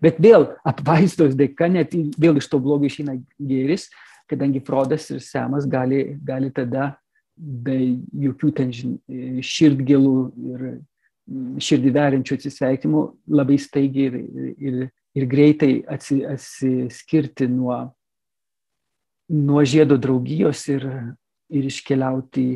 Bet 0.02 0.22
vėl 0.22 0.52
apvaizdos 0.68 1.36
dėka, 1.36 1.68
net 1.74 1.96
vėl 2.22 2.38
iš 2.38 2.48
to 2.52 2.62
blogo 2.62 2.86
išeina 2.86 3.18
gėris, 3.42 3.90
kadangi 4.29 4.62
Frodas 4.65 5.10
ir 5.12 5.22
Semas 5.24 5.67
gali, 5.69 6.17
gali 6.24 6.51
tada 6.53 6.96
be 7.38 7.77
jokių 8.17 8.51
ten 8.57 8.72
širdgėlų 9.46 10.15
ir 10.51 10.67
širdį 11.62 11.91
veriančių 11.96 12.38
atsisveikinimų 12.38 13.01
labai 13.36 13.57
staigiai 13.60 14.07
ir, 14.07 14.15
ir, 14.57 14.77
ir 15.17 15.27
greitai 15.29 15.72
atsi, 15.91 16.22
atsiskirti 16.25 17.50
nuo, 17.51 17.79
nuo 19.34 19.65
žiedo 19.67 20.00
draugijos 20.00 20.63
ir, 20.72 20.88
ir 21.51 21.67
iškeliauti 21.67 22.48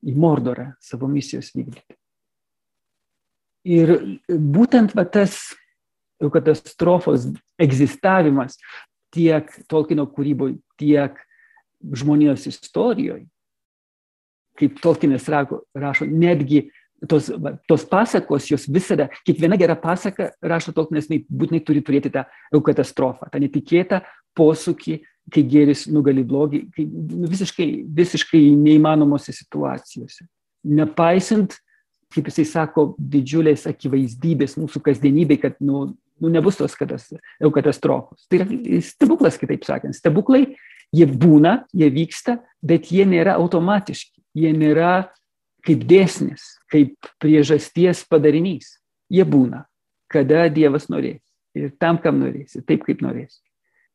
į 0.00 0.16
Mordorą 0.16 0.70
savo 0.80 1.08
misijos 1.10 1.50
vykdyti. 1.56 1.96
Ir 3.68 3.96
būtent 4.28 4.94
va, 4.96 5.04
tas 5.04 5.50
katastrofos 6.20 7.26
egzistavimas 7.60 8.58
tiek 9.14 9.50
Tolkieno 9.70 10.06
kūryboje, 10.10 10.58
tiek 10.80 11.18
žmonijos 11.80 12.46
istorijoje. 12.50 13.26
Kaip 14.60 14.80
Tolkienas 14.82 15.28
rašo, 15.30 16.06
netgi 16.06 16.66
tos, 17.08 17.30
tos 17.68 17.84
pasakos, 17.88 18.48
jos 18.50 18.66
visada, 18.68 19.08
kiekviena 19.24 19.56
gera 19.60 19.76
pasaka, 19.80 20.30
rašo 20.42 20.74
Tolkienas, 20.76 21.08
būtinai 21.08 21.62
turi 21.64 21.82
turėti 21.84 22.12
tą 22.12 22.26
katastrofą, 22.66 23.30
tą 23.32 23.40
netikėtą 23.40 24.02
posūkį, 24.36 25.00
kai 25.30 25.44
gėris 25.46 25.86
nugali 25.92 26.24
blogį, 26.26 26.64
kai 26.74 26.84
nu, 26.90 27.28
visiškai, 27.30 27.68
visiškai 27.96 28.42
neįmanomose 28.58 29.32
situacijose. 29.36 30.26
Nepaisant, 30.66 31.54
kaip 32.10 32.28
jisai 32.28 32.46
sako, 32.48 32.90
didžiulės 32.98 33.66
akivaizdybės 33.70 34.58
mūsų 34.58 34.82
kasdienybei, 34.88 35.38
kad 35.40 35.60
nu, 35.62 35.92
nu, 36.20 36.30
nebus 36.32 36.58
tos 36.60 36.76
katastrofos. 36.76 38.26
Tai 38.28 38.42
yra 38.42 38.82
stebuklas, 38.84 39.38
kitaip 39.40 39.64
sakant. 39.66 39.96
Stebuklai, 39.96 40.44
jie 40.94 41.06
būna, 41.08 41.64
jie 41.76 41.90
vyksta, 41.94 42.38
bet 42.62 42.90
jie 42.92 43.06
nėra 43.08 43.38
automatiški. 43.40 44.20
Jie 44.38 44.52
nėra 44.54 45.10
kaip 45.66 45.82
dėsnis, 45.88 46.44
kaip 46.70 47.10
priežasties 47.22 48.04
padarinys. 48.08 48.76
Jie 49.10 49.26
būna, 49.26 49.64
kada 50.10 50.46
Dievas 50.52 50.88
norės. 50.92 51.22
Ir 51.56 51.72
tam, 51.82 51.98
kam 51.98 52.20
norės, 52.22 52.54
ir 52.54 52.64
taip, 52.68 52.84
kaip 52.86 53.02
norės. 53.02 53.40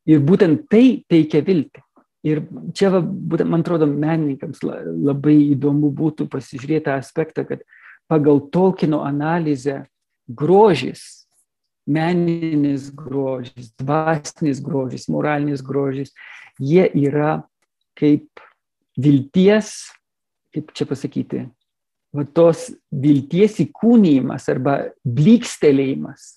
Ir 0.06 0.22
būtent 0.22 0.68
tai 0.70 1.02
teikia 1.10 1.42
viltį. 1.46 1.82
Ir 2.26 2.42
čia, 2.74 2.90
va, 2.90 3.00
būtent, 3.06 3.50
man 3.50 3.62
atrodo, 3.62 3.88
menininkams 3.88 4.64
labai 4.66 5.38
įdomu 5.54 5.92
būtų 5.94 6.26
pasižiūrėti 6.32 6.88
tą 6.88 6.98
aspektą, 6.98 7.46
kad 7.46 7.62
pagal 8.10 8.42
Tolkieno 8.54 9.04
analizę 9.06 9.84
grožis, 10.28 11.25
meninis 11.86 12.90
grožis, 12.96 13.70
dvasinis 13.80 14.62
grožis, 14.64 15.10
moralinis 15.12 15.62
grožis, 15.66 16.14
jie 16.60 16.88
yra 17.06 17.44
kaip 17.96 18.42
vilties 18.98 19.76
kaip 20.56 20.72
čia 20.76 20.88
pasakyti, 20.88 21.44
va 22.16 22.24
tos 22.36 22.70
vilties 22.92 23.60
įkūnymas 23.66 24.48
arba 24.54 24.78
blykstelėjimas 25.04 26.36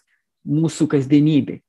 mūsų 0.48 0.88
kasdienybei. 0.94 1.60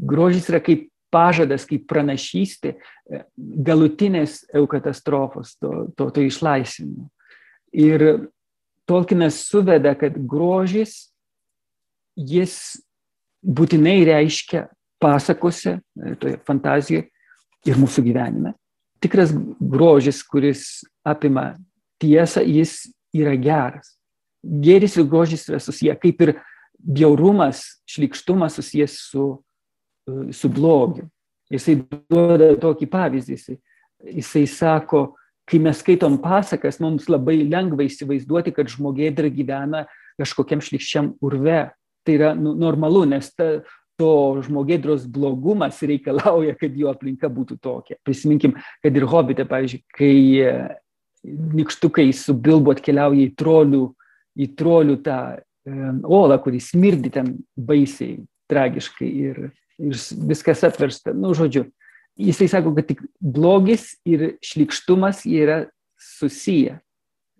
Grožis 0.00 0.48
yra 0.48 0.62
kaip 0.64 0.88
pažadas, 1.12 1.66
kaip 1.68 1.84
pranašystė 1.90 2.72
e, 2.72 3.22
galutinės 3.36 4.44
eukatastrofos, 4.56 5.56
to, 5.60 5.90
to, 5.98 6.08
to 6.14 6.24
išlaisvinimo. 6.24 7.10
Ir 7.76 8.30
Tolkienas 8.88 9.44
suveda, 9.46 9.92
kad 9.94 10.16
grožis 10.26 11.12
jis 12.16 12.80
būtinai 13.42 14.00
reiškia 14.08 14.66
pasakose, 15.00 15.78
e, 15.80 16.14
toje 16.20 16.38
fantazijoje 16.46 17.08
ir 17.68 17.80
mūsų 17.80 18.04
gyvenime. 18.04 18.54
Tikras 19.00 19.32
grožis, 19.60 20.20
kuris 20.24 20.82
apima 21.06 21.54
tiesą, 22.00 22.44
jis 22.44 22.90
yra 23.16 23.36
geras. 23.40 23.96
Gėris 24.40 24.96
ir 24.96 25.08
grožis 25.08 25.46
yra 25.48 25.60
susiję, 25.60 25.94
kaip 26.00 26.20
ir 26.24 26.34
bjaurumas, 26.80 27.82
šlikštumas 27.88 28.56
susijęs 28.56 28.96
su, 29.10 29.24
su 30.32 30.48
blogiu. 30.52 31.08
Jisai 31.50 31.80
duoda 31.82 32.54
tokį 32.60 32.88
pavyzdį. 32.90 33.36
Jisai, 33.36 33.56
jisai 34.20 34.44
sako, 34.48 35.02
kai 35.50 35.58
mes 35.62 35.80
skaitom 35.82 36.16
pasakas, 36.22 36.78
mums 36.80 37.08
labai 37.10 37.40
lengva 37.42 37.84
įsivaizduoti, 37.88 38.54
kad 38.54 38.70
žmogėdra 38.70 39.32
gyvena 39.34 39.84
kažkokiam 40.20 40.62
šlikščiam 40.64 41.14
urve. 41.24 41.68
Tai 42.06 42.16
yra 42.16 42.32
nu, 42.34 42.54
normalu, 42.56 43.04
nes 43.10 43.28
ta, 43.36 43.60
to 44.00 44.12
žmogėdros 44.46 45.06
blogumas 45.12 45.82
reikalauja, 45.90 46.56
kad 46.60 46.76
jo 46.76 46.92
aplinka 46.92 47.30
būtų 47.32 47.58
tokia. 47.62 47.98
Prisiminkim, 48.06 48.56
kad 48.84 48.96
ir 48.96 49.08
hobite, 49.10 49.46
pavyzdžiui, 49.48 49.84
kai 49.96 50.14
nikštukai 51.24 52.08
su 52.16 52.34
bilbu 52.34 52.74
atkeliauja 52.74 53.26
į 53.26 53.32
trolių, 53.38 53.82
į 54.40 54.46
trolių 54.56 54.96
tą 55.04 55.18
e, 55.36 55.40
olą, 56.08 56.38
kuris 56.40 56.70
smirdi 56.72 57.12
ten 57.12 57.34
baisiai, 57.56 58.22
tragiškai 58.50 59.10
ir, 59.26 59.42
ir 59.82 60.00
viskas 60.30 60.64
apversta. 60.66 61.12
Nu, 61.12 61.34
žodžiu, 61.36 61.66
jisai 62.20 62.48
sako, 62.50 62.72
kad 62.78 62.88
tik 62.88 63.02
blogis 63.20 63.92
ir 64.08 64.38
šlikštumas 64.44 65.26
yra 65.28 65.66
susiję. 66.00 66.78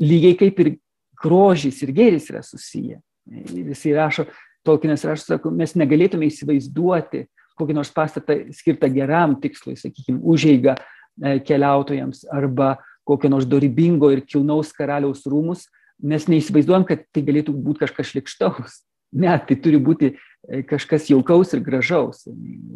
Lygiai 0.01 0.37
kaip 0.41 0.61
ir 0.61 0.75
grožis 1.21 1.81
ir 1.85 1.95
gėris 1.97 2.29
yra 2.33 2.45
susiję. 2.45 3.01
Jisai 3.31 3.97
rašo, 3.97 4.27
Tolkienas 4.67 5.05
rašo, 5.09 5.25
sako, 5.25 5.53
mes 5.57 5.77
negalėtume 5.79 6.29
įsivaizduoti 6.29 7.25
kokį 7.61 7.77
nors 7.77 7.93
pastatą 7.95 8.37
skirtą 8.57 8.89
geram 8.93 9.37
tikslui, 9.41 9.77
sakykime, 9.79 10.21
užeiga 10.23 10.77
e, 10.77 11.39
keliautojams 11.45 12.25
arba 12.33 12.77
kokio 13.09 13.31
nors 13.33 13.49
dorybingo 13.49 14.11
ir 14.15 14.25
kilnaus 14.29 14.73
karaliaus 14.77 15.27
rūmus, 15.29 15.67
mes 16.01 16.27
neįsivaizduojam, 16.31 16.87
kad 16.89 17.05
tai 17.13 17.25
galėtų 17.27 17.55
būti 17.57 17.85
kažkas 17.85 18.13
šlikštaus. 18.13 18.81
Ne, 19.21 19.33
tai 19.43 19.57
turi 19.59 19.81
būti 19.83 20.13
e, 20.13 20.63
kažkas 20.69 21.09
jaukaus 21.11 21.55
ir 21.57 21.65
gražaus. 21.67 22.23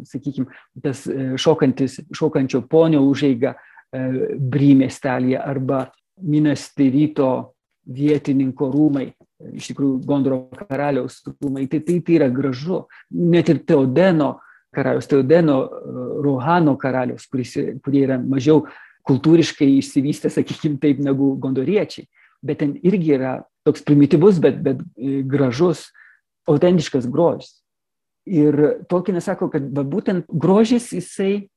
Sakykime, 0.09 0.49
tas 0.83 1.05
e, 1.07 1.33
šokančio 1.39 2.65
ponio 2.69 3.05
užeiga 3.07 3.55
e, 3.55 4.35
Brymestelėje 4.35 5.39
arba 5.39 5.85
Minas 6.21 6.67
Tirito 6.75 7.55
vietininko 7.85 8.67
rūmai, 8.73 9.09
iš 9.53 9.69
tikrųjų 9.71 9.99
Gondoro 10.07 10.39
karaliaus 10.57 11.21
rūmai, 11.27 11.67
tai, 11.71 11.81
tai, 11.85 11.99
tai 12.05 12.17
yra 12.19 12.29
gražu. 12.33 12.85
Net 13.11 13.51
ir 13.51 13.61
Teodeno 13.67 14.35
karalius, 14.75 15.07
Teodeno 15.11 15.59
Rohano 16.25 16.75
karalius, 16.79 17.27
kuris, 17.31 17.55
kurie 17.85 18.05
yra 18.07 18.19
mažiau 18.21 18.65
kultūriškai 19.05 19.67
išsivystę, 19.79 20.31
sakykime 20.33 20.79
taip, 20.81 21.01
negu 21.03 21.35
gondoriečiai. 21.41 22.07
Bet 22.45 22.61
ten 22.61 22.73
irgi 22.85 23.15
yra 23.17 23.35
toks 23.65 23.85
primityvus, 23.85 24.39
bet, 24.41 24.57
bet 24.65 24.81
e, 24.97 25.21
gražus, 25.25 25.87
autentiškas 26.49 27.07
grožis. 27.09 27.59
Ir 28.25 28.81
Tolkienas 28.89 29.27
sako, 29.29 29.51
kad 29.53 29.65
va, 29.73 29.85
būtent 29.85 30.25
grožis 30.29 30.89
jisai 30.93 31.47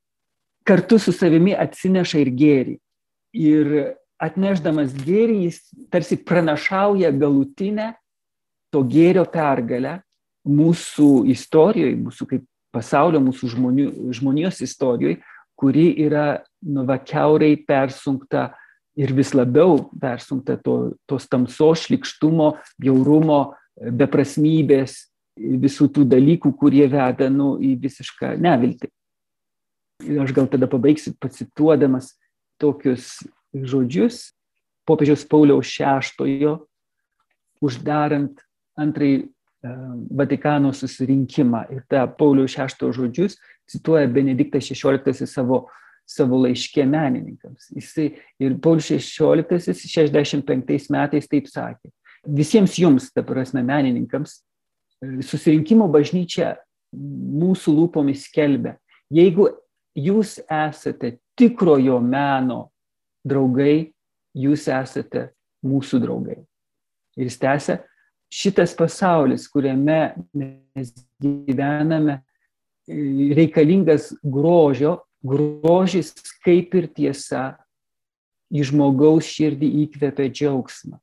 kartu 0.69 0.99
su 1.01 1.15
savimi 1.17 1.55
atsineša 1.57 2.21
ir 2.21 2.33
gėrį. 2.37 2.77
Ir 3.39 3.73
atnešdamas 4.23 4.93
gėrį 5.07 5.45
jis 5.47 5.63
tarsi 5.93 6.19
pranašauja 6.19 7.11
galutinę 7.15 7.93
to 8.75 8.83
gėrio 8.85 9.25
pergalę 9.31 9.99
mūsų 10.49 11.27
istorijoje, 11.33 11.97
mūsų 12.03 12.29
kaip 12.31 12.47
pasaulio, 12.75 13.21
mūsų 13.25 13.53
žmonių, 13.55 13.89
žmonijos 14.17 14.61
istorijoje, 14.65 15.21
kuri 15.59 15.91
yra 16.05 16.43
nu, 16.63 16.85
va, 16.89 16.99
keurai 17.03 17.55
persunkta 17.67 18.53
ir 18.99 19.13
vis 19.15 19.33
labiau 19.35 19.89
persunkta 20.01 20.59
to, 20.63 20.77
tos 21.09 21.27
tamsos, 21.31 21.87
šlikštumo, 21.87 22.53
bjaurumo, 22.81 23.41
beprasmybės, 23.79 25.07
visų 25.39 25.89
tų 25.95 26.05
dalykų, 26.11 26.53
kurie 26.59 26.87
veda 26.91 27.29
nu, 27.31 27.57
į 27.63 27.77
visišką 27.83 28.35
neviltį. 28.43 28.91
Ir 30.09 30.23
aš 30.23 30.35
gal 30.35 30.47
tada 30.51 30.69
pabaigsiu 30.71 31.15
pacituodamas 31.19 32.13
tokius 32.59 33.19
žodžius 33.55 34.33
popiežiaus 34.89 35.25
Pauliaus 35.29 35.73
VI, 35.79 36.57
uždarant 37.61 38.41
antrąjį 38.79 39.29
Vatikano 40.15 40.71
susirinkimą. 40.73 41.65
Ir 41.75 41.83
tą 41.91 42.05
Pauliaus 42.15 42.55
VI 42.55 42.93
žodžius 42.95 43.37
cituoja 43.69 44.07
Benediktas 44.07 44.71
XVI 44.71 45.27
savo, 45.27 45.67
savo 46.07 46.39
laiškė 46.45 46.87
menininkams. 46.87 47.73
Jisai, 47.75 48.13
ir 48.39 48.55
Paulius 48.63 48.93
XVI 48.95 49.75
65 49.75 50.93
metais 50.95 51.29
taip 51.29 51.51
sakė. 51.51 51.91
Visiems 52.39 52.79
jums, 52.79 53.11
ta 53.13 53.25
prasme, 53.27 53.65
menininkams, 53.67 54.41
susirinkimo 55.27 55.89
bažnyčia 55.91 56.57
mūsų 56.95 57.75
lūpomis 57.77 58.29
skelbia. 58.31 58.77
Jeigu 59.11 59.51
jūs 59.99 60.39
esate 60.47 61.17
tikrojo 61.39 61.99
meno 62.03 62.69
draugai, 63.29 63.91
jūs 64.37 64.67
esate 64.73 65.29
mūsų 65.67 66.01
draugai. 66.03 66.41
Ir 67.19 67.29
jis 67.29 67.39
tęsia, 67.43 67.79
šitas 68.31 68.75
pasaulis, 68.79 69.49
kuriame 69.51 70.15
mes 70.37 70.93
gyvename, 71.23 72.21
reikalingas 73.37 74.13
grožio, 74.23 74.99
grožis 75.25 76.15
kaip 76.45 76.75
ir 76.79 76.89
tiesa 76.95 77.59
į 78.55 78.65
žmogaus 78.71 79.29
širdį 79.29 79.69
įkvepia 79.85 80.29
džiaugsmą. 80.33 80.97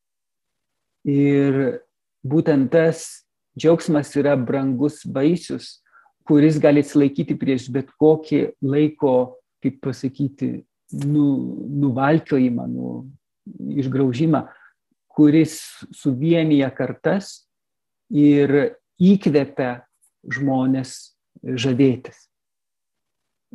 Ir 1.06 1.82
būtent 2.26 2.72
tas 2.74 3.26
džiaugsmas 3.58 4.14
yra 4.18 4.34
brangus 4.40 5.04
vaisius, 5.06 5.82
kuris 6.26 6.58
gali 6.62 6.82
atsilaikyti 6.82 7.38
prieš 7.38 7.68
bet 7.74 7.92
kokį 8.02 8.56
laiko, 8.66 9.36
kaip 9.62 9.78
pasakyti, 9.84 10.66
nu, 10.94 11.26
nuvalkiojimą, 11.82 12.68
nu, 12.70 12.94
išgraužimą 13.76 14.46
kuris 15.16 15.58
suvienyje 15.96 16.68
kartas 16.76 17.46
ir 18.12 18.76
įkvepia 19.00 19.86
žmonės 20.32 21.16
žavėtis. 21.44 22.26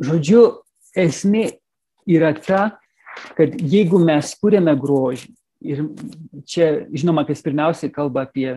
Žodžiu, 0.00 0.44
esmė 0.96 1.50
yra 2.08 2.32
ta, 2.38 2.62
kad 3.36 3.52
jeigu 3.60 4.00
mes 4.00 4.32
kūrėme 4.40 4.72
grožį, 4.80 5.34
Ir 5.60 5.82
čia, 6.48 6.86
žinoma, 6.88 7.26
kas 7.28 7.42
pirmiausiai 7.44 7.92
kalba 7.92 8.24
apie 8.24 8.54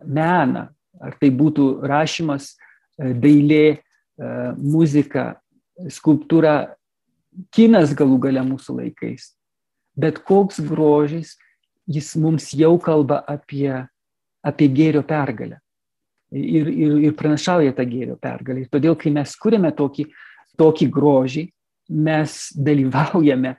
meną, 0.00 0.70
ar 1.00 1.16
tai 1.20 1.28
būtų 1.36 1.84
rašymas, 1.84 2.54
dailė, 2.96 3.80
muzika, 4.56 5.40
skulptūra, 5.92 6.72
kinas 7.54 7.94
galų 7.96 8.18
gale 8.26 8.42
mūsų 8.46 8.76
laikais. 8.80 9.32
Bet 9.98 10.20
koks 10.26 10.60
grožis, 10.64 11.36
jis 11.90 12.12
mums 12.20 12.50
jau 12.56 12.76
kalba 12.82 13.20
apie, 13.28 13.72
apie 14.46 14.68
gėrio 14.72 15.02
pergalę. 15.06 15.60
Ir, 16.30 16.68
ir, 16.70 16.98
ir 17.08 17.14
pranašauja 17.18 17.74
tą 17.74 17.86
gėrio 17.90 18.14
pergalę. 18.20 18.62
Ir 18.62 18.70
todėl, 18.70 18.94
kai 18.98 19.10
mes 19.14 19.32
kūrėme 19.34 19.72
tokį, 19.74 20.06
tokį 20.60 20.86
grožį, 20.94 21.48
mes 21.90 22.36
dalyvaujame 22.54 23.56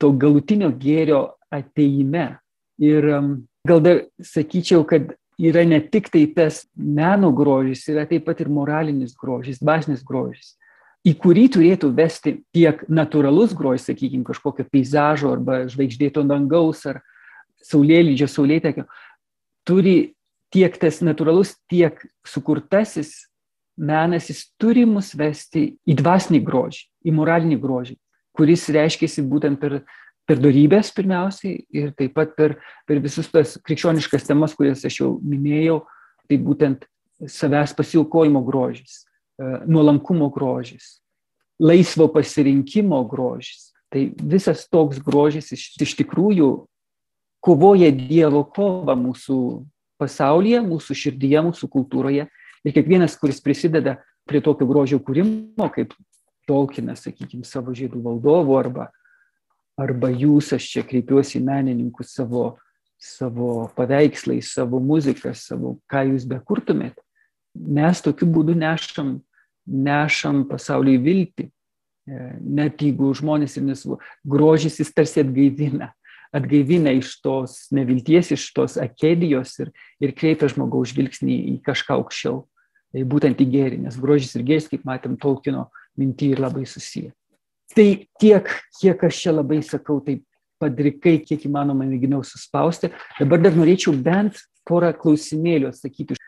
to 0.00 0.10
galutinio 0.16 0.70
gėrio 0.72 1.26
ateime. 1.52 2.38
Ir 2.80 3.10
um, 3.12 3.28
gal 3.68 3.84
dar 3.84 4.00
sakyčiau, 4.24 4.86
kad 4.88 5.12
yra 5.38 5.66
ne 5.68 5.82
tik 5.84 6.08
tai 6.14 6.24
tas 6.32 6.64
meno 6.74 7.28
grožis, 7.36 7.84
yra 7.92 8.06
taip 8.08 8.24
pat 8.26 8.40
ir 8.40 8.48
moralinis 8.48 9.12
grožis, 9.18 9.60
dvasinis 9.60 10.02
grožis 10.06 10.54
į 11.04 11.12
kurį 11.20 11.48
turėtų 11.56 11.90
vesti 11.96 12.38
tiek 12.54 12.80
natūralus 12.88 13.52
grožis, 13.56 13.88
sakykime, 13.90 14.24
kažkokio 14.26 14.66
peizažo 14.72 15.34
arba 15.34 15.64
žvaigždėto 15.68 16.24
dangaus 16.26 16.84
ar 16.88 17.02
saulėlydžio, 17.64 18.28
saulėtekio, 18.28 18.86
turi 19.68 20.14
tiek 20.54 20.76
tas 20.80 21.00
natūralus, 21.04 21.56
tiek 21.70 21.98
sukurtasis 22.26 23.26
menas, 23.76 24.30
jis 24.30 24.46
turi 24.60 24.84
mus 24.86 25.12
vesti 25.18 25.74
į 25.84 25.98
dvasinį 25.98 26.40
grožį, 26.46 26.86
į 27.04 27.14
moralinį 27.16 27.58
grožį, 27.60 27.96
kuris 28.36 28.68
reiškiasi 28.72 29.24
būtent 29.28 29.60
per, 29.60 29.80
per 30.28 30.40
darybės 30.40 30.92
pirmiausiai 30.94 31.64
ir 31.74 31.90
taip 31.98 32.14
pat 32.16 32.36
per, 32.38 32.58
per 32.88 33.02
visus 33.04 33.28
tas 33.32 33.56
krikščioniškas 33.66 34.28
temas, 34.28 34.54
kurias 34.56 34.84
aš 34.86 35.00
jau 35.02 35.10
minėjau, 35.20 35.82
tai 36.30 36.38
būtent 36.40 36.86
savęs 37.30 37.74
pasiaukojimo 37.76 38.40
grožis, 38.46 39.02
nuolankumo 39.38 40.28
grožis, 40.34 40.98
laisvo 41.58 42.08
pasirinkimo 42.12 43.02
grožis. 43.08 43.72
Tai 43.92 44.08
visas 44.18 44.64
toks 44.66 44.98
grožis 45.02 45.52
iš, 45.54 45.68
iš 45.78 45.92
tikrųjų 46.00 46.48
kovoja 47.44 47.92
Dievo 47.94 48.42
kovą 48.48 48.96
mūsų 48.98 49.38
pasaulyje, 50.00 50.62
mūsų 50.64 50.96
širdyje, 50.98 51.44
mūsų 51.50 51.68
kultūroje. 51.70 52.26
Ir 52.64 52.74
kiekvienas, 52.74 53.14
kuris 53.20 53.42
prisideda 53.44 53.98
prie 54.28 54.40
tokio 54.42 54.66
grožio 54.66 54.98
kūrimo, 55.04 55.68
kaip 55.74 55.94
Tolkienas, 56.48 57.04
sakykime, 57.06 57.44
savo 57.48 57.72
žydų 57.76 58.02
valdovų 58.04 58.56
arba, 58.58 58.90
arba 59.80 60.10
jūs, 60.12 60.50
aš 60.56 60.66
čia 60.74 60.82
kreipiuosi 60.84 61.38
į 61.38 61.44
menininkus 61.46 62.12
savo, 62.18 62.58
savo 63.00 63.70
paveikslais, 63.76 64.50
savo 64.52 64.80
muziką, 64.84 65.32
savo, 65.38 65.78
ką 65.88 66.02
jūs 66.10 66.26
bekurtumėt, 66.28 66.98
mes 67.54 68.00
tokiu 68.04 68.28
būdu 68.30 68.56
nešam, 68.58 69.18
nešam 69.66 70.44
pasauliui 70.48 70.98
viltį. 71.02 71.48
E, 72.04 72.24
net 72.40 72.82
jeigu 72.84 73.14
žmonės 73.16 73.56
ir 73.56 73.64
nesavo, 73.64 73.98
grožis 74.28 74.76
jis 74.82 74.90
tarsi 74.92 75.22
atgaivina, 75.22 75.94
atgaivina 76.36 76.92
iš 76.92 77.14
tos 77.24 77.62
nevilties, 77.72 78.34
iš 78.34 78.50
tos 78.52 78.76
akedijos 78.80 79.54
ir, 79.62 79.70
ir 80.04 80.12
kreipia 80.12 80.50
žmogaus 80.52 80.92
žvilgsnį 80.92 81.38
į 81.54 81.56
kažką 81.64 81.96
aukščiau, 81.96 82.42
tai 82.92 83.06
būtent 83.08 83.40
į 83.40 83.48
gėrį, 83.54 83.80
nes 83.86 83.96
grožis 84.00 84.34
ir 84.36 84.44
gėris, 84.44 84.68
kaip 84.68 84.84
matėm, 84.84 85.16
Tolkino 85.20 85.70
mintį 85.96 86.34
ir 86.34 86.44
labai 86.44 86.66
susiję. 86.68 87.14
Tai 87.74 87.88
tiek, 88.20 88.50
kiek 88.76 89.06
aš 89.08 89.22
čia 89.22 89.32
labai 89.32 89.62
sakau, 89.64 89.96
taip 90.04 90.26
padrikai, 90.60 91.16
kiek 91.24 91.46
įmanoma 91.48 91.86
mėginau 91.88 92.20
suspausti. 92.26 92.92
Dabar 93.16 93.40
dar 93.42 93.56
norėčiau 93.56 93.96
bent 93.96 94.44
porą 94.68 94.92
klausimėlių 94.96 95.72
atsakyti 95.72 96.18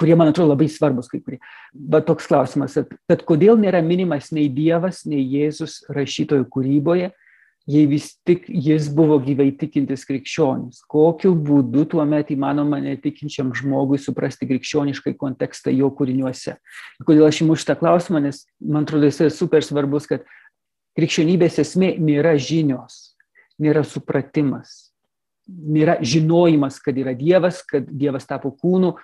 kurie 0.00 0.16
man 0.18 0.30
atrodo 0.30 0.52
labai 0.52 0.68
svarbus 0.70 1.10
kai 1.10 1.20
kurie. 1.22 1.40
Bet 1.72 2.08
toks 2.08 2.28
klausimas, 2.30 2.78
bet 3.08 3.26
kodėl 3.28 3.58
nėra 3.60 3.82
minimas 3.84 4.32
nei 4.34 4.48
Dievas, 4.52 5.04
nei 5.08 5.22
Jėzus 5.22 5.82
rašytojų 5.94 6.48
kūryboje, 6.50 7.12
jei 7.70 7.86
vis 7.88 8.10
tik 8.28 8.44
jis 8.48 8.90
buvo 8.92 9.16
gyvai 9.24 9.48
tikintis 9.56 10.04
krikščionis. 10.04 10.82
Kokiu 10.90 11.32
būdu 11.32 11.86
tuo 11.94 12.04
metu 12.08 12.34
įmanoma 12.34 12.80
netikinčiam 12.84 13.54
žmogui 13.56 13.98
suprasti 14.02 14.48
krikščioniškai 14.50 15.14
kontekstą 15.20 15.72
jo 15.72 15.88
kūriniuose. 15.96 16.58
Kodėl 17.06 17.28
aš 17.30 17.40
imu 17.44 17.56
šitą 17.56 17.78
klausimą, 17.80 18.20
nes 18.26 18.44
man 18.60 18.84
atrodo 18.84 19.08
jis 19.08 19.22
yra 19.24 19.32
super 19.32 19.64
svarbus, 19.64 20.10
kad 20.10 20.26
krikščionybės 20.98 21.62
esmė 21.64 21.94
nėra 21.96 22.36
žinios, 22.36 23.14
nėra 23.62 23.84
supratimas, 23.88 24.92
nėra 25.48 25.96
žinojimas, 26.04 26.78
kad 26.84 26.96
yra 27.00 27.16
Dievas, 27.16 27.62
kad 27.64 27.88
Dievas 27.88 28.28
tapo 28.28 28.52
kūnu, 28.52 28.94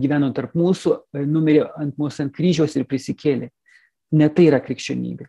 gyveno 0.00 0.30
tarp 0.34 0.54
mūsų, 0.58 0.94
e, 1.14 1.24
numirė 1.28 1.66
ant 1.80 1.96
mūsų 2.00 2.26
ant 2.26 2.34
kryžiaus 2.34 2.76
ir 2.76 2.86
prisikėlė. 2.88 3.50
Ne 4.16 4.28
tai 4.32 4.48
yra 4.48 4.60
krikščionybė. 4.64 5.28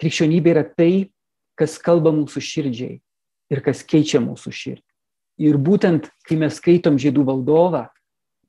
Krikščionybė 0.00 0.52
yra 0.54 0.64
tai, 0.64 1.10
kas 1.58 1.76
kalba 1.82 2.12
mūsų 2.14 2.40
širdžiai 2.40 3.00
ir 3.50 3.62
kas 3.64 3.82
keičia 3.82 4.22
mūsų 4.22 4.52
širdį. 4.54 4.86
Ir 5.40 5.56
būtent, 5.56 6.10
kai 6.28 6.36
mes 6.38 6.58
skaitom 6.60 6.98
Žydų 7.00 7.24
valdovą 7.26 7.86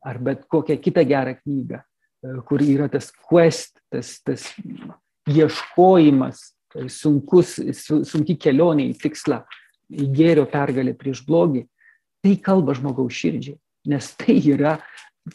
ar 0.01 0.19
bet 0.19 0.45
kokią 0.51 0.77
kitą 0.82 1.04
gerą 1.08 1.36
knygą, 1.39 1.82
e, 1.82 2.38
kur 2.45 2.62
yra 2.62 2.89
tas 2.91 3.12
quest, 3.12 3.80
tas, 3.91 4.19
tas 4.25 4.47
ieškojimas, 5.30 6.51
sunkus, 6.91 7.58
sunki 8.08 8.38
kelionė 8.39 8.88
į 8.91 8.97
tikslą, 9.01 9.41
į 9.91 10.08
gėrio 10.15 10.45
pergalę 10.49 10.93
prieš 10.97 11.23
blogį, 11.27 11.65
tai 12.23 12.38
kalba 12.39 12.75
žmogaus 12.77 13.15
širdžiai, 13.17 13.58
nes 13.91 14.12
tai 14.15 14.38
yra 14.39 14.77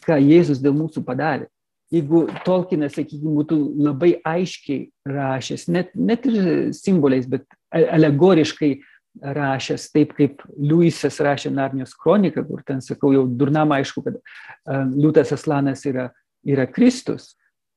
ką 0.06 0.18
Jėzus 0.20 0.62
dėl 0.62 0.74
mūsų 0.76 1.04
padarė. 1.06 1.48
Jeigu 1.94 2.24
Tolkienas, 2.42 2.96
sakykime, 2.96 3.30
būtų 3.38 3.56
labai 3.86 4.16
aiškiai 4.26 4.88
rašęs, 5.06 5.68
net, 5.70 5.92
net 5.94 6.26
ir 6.26 6.72
simboliais, 6.74 7.28
bet 7.30 7.46
alegoriškai 7.70 8.72
rašęs, 9.22 9.86
taip 9.94 10.12
kaip 10.18 10.42
Liujisas 10.58 11.20
rašė 11.22 11.52
Narnijos 11.54 11.94
kroniką, 11.96 12.42
kur 12.48 12.64
ten 12.66 12.82
sakau, 12.84 13.12
jau 13.14 13.24
durnam 13.30 13.72
aišku, 13.76 14.02
kad 14.02 14.18
Liūtas 14.66 15.30
Aslanas 15.36 15.86
yra, 15.86 16.10
yra 16.46 16.66
Kristus. 16.66 17.34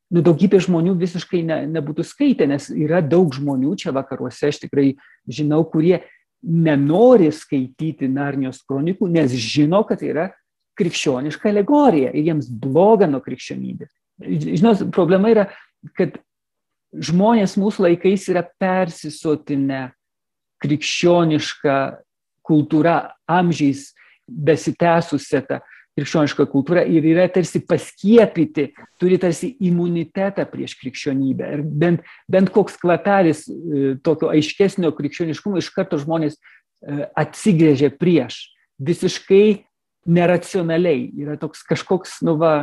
Nu, 0.09 0.23
daugybė 0.25 0.57
žmonių 0.65 0.95
visiškai 0.97 1.43
ne, 1.45 1.59
nebūtų 1.69 2.03
skaitę, 2.09 2.47
nes 2.49 2.71
yra 2.73 3.03
daug 3.05 3.29
žmonių 3.35 3.75
čia 3.77 3.93
vakaruose, 3.93 4.49
aš 4.49 4.63
tikrai 4.65 4.95
žinau, 5.29 5.61
kurie 5.69 5.99
nenori 6.41 7.29
skaityti 7.35 8.09
Narnijos 8.09 8.63
kronikų, 8.65 9.05
nes 9.11 9.37
žino, 9.37 9.83
kad 9.85 10.01
yra 10.01 10.31
krikščioniška 10.79 11.51
alegorija 11.51 12.13
ir 12.13 12.31
jiems 12.31 12.49
bloga 12.49 13.07
nuo 13.09 13.21
krikščionybės. 13.25 13.91
Žinot, 14.19 14.87
problema 14.95 15.31
yra, 15.31 15.45
kad 15.95 16.17
žmonės 16.95 17.55
mūsų 17.59 17.87
laikais 17.87 18.27
yra 18.31 18.43
persisotinę 18.59 19.89
krikščionišką 20.63 21.79
kultūrą, 22.49 22.95
amžiais 23.29 23.91
besitęsusią 24.29 25.43
tą 25.47 25.59
krikščionišką 25.99 26.45
kultūrą 26.51 26.83
ir 26.87 27.05
yra 27.11 27.27
tarsi 27.31 27.61
paskiepyti, 27.67 28.69
turi 29.01 29.19
tarsi 29.21 29.51
imunitetą 29.67 30.45
prieš 30.49 30.77
krikščionybę. 30.79 31.49
Ir 31.57 31.63
bent, 31.63 32.05
bent 32.31 32.51
koks 32.55 32.77
kvapelis 32.79 33.45
e, 33.49 33.95
tokio 34.05 34.31
aiškesnio 34.33 34.93
krikščioniškumo 34.95 35.59
iš 35.59 35.71
karto 35.75 35.99
žmonės 36.01 36.37
e, 36.37 37.09
atsigrėžia 37.19 37.91
prieš. 37.99 38.41
Visiškai 38.79 39.65
neracionaliai, 40.07 41.09
yra 41.19 41.37
toks 41.39 41.63
kažkoks, 41.67 42.19
nu 42.27 42.35
va, 42.39 42.53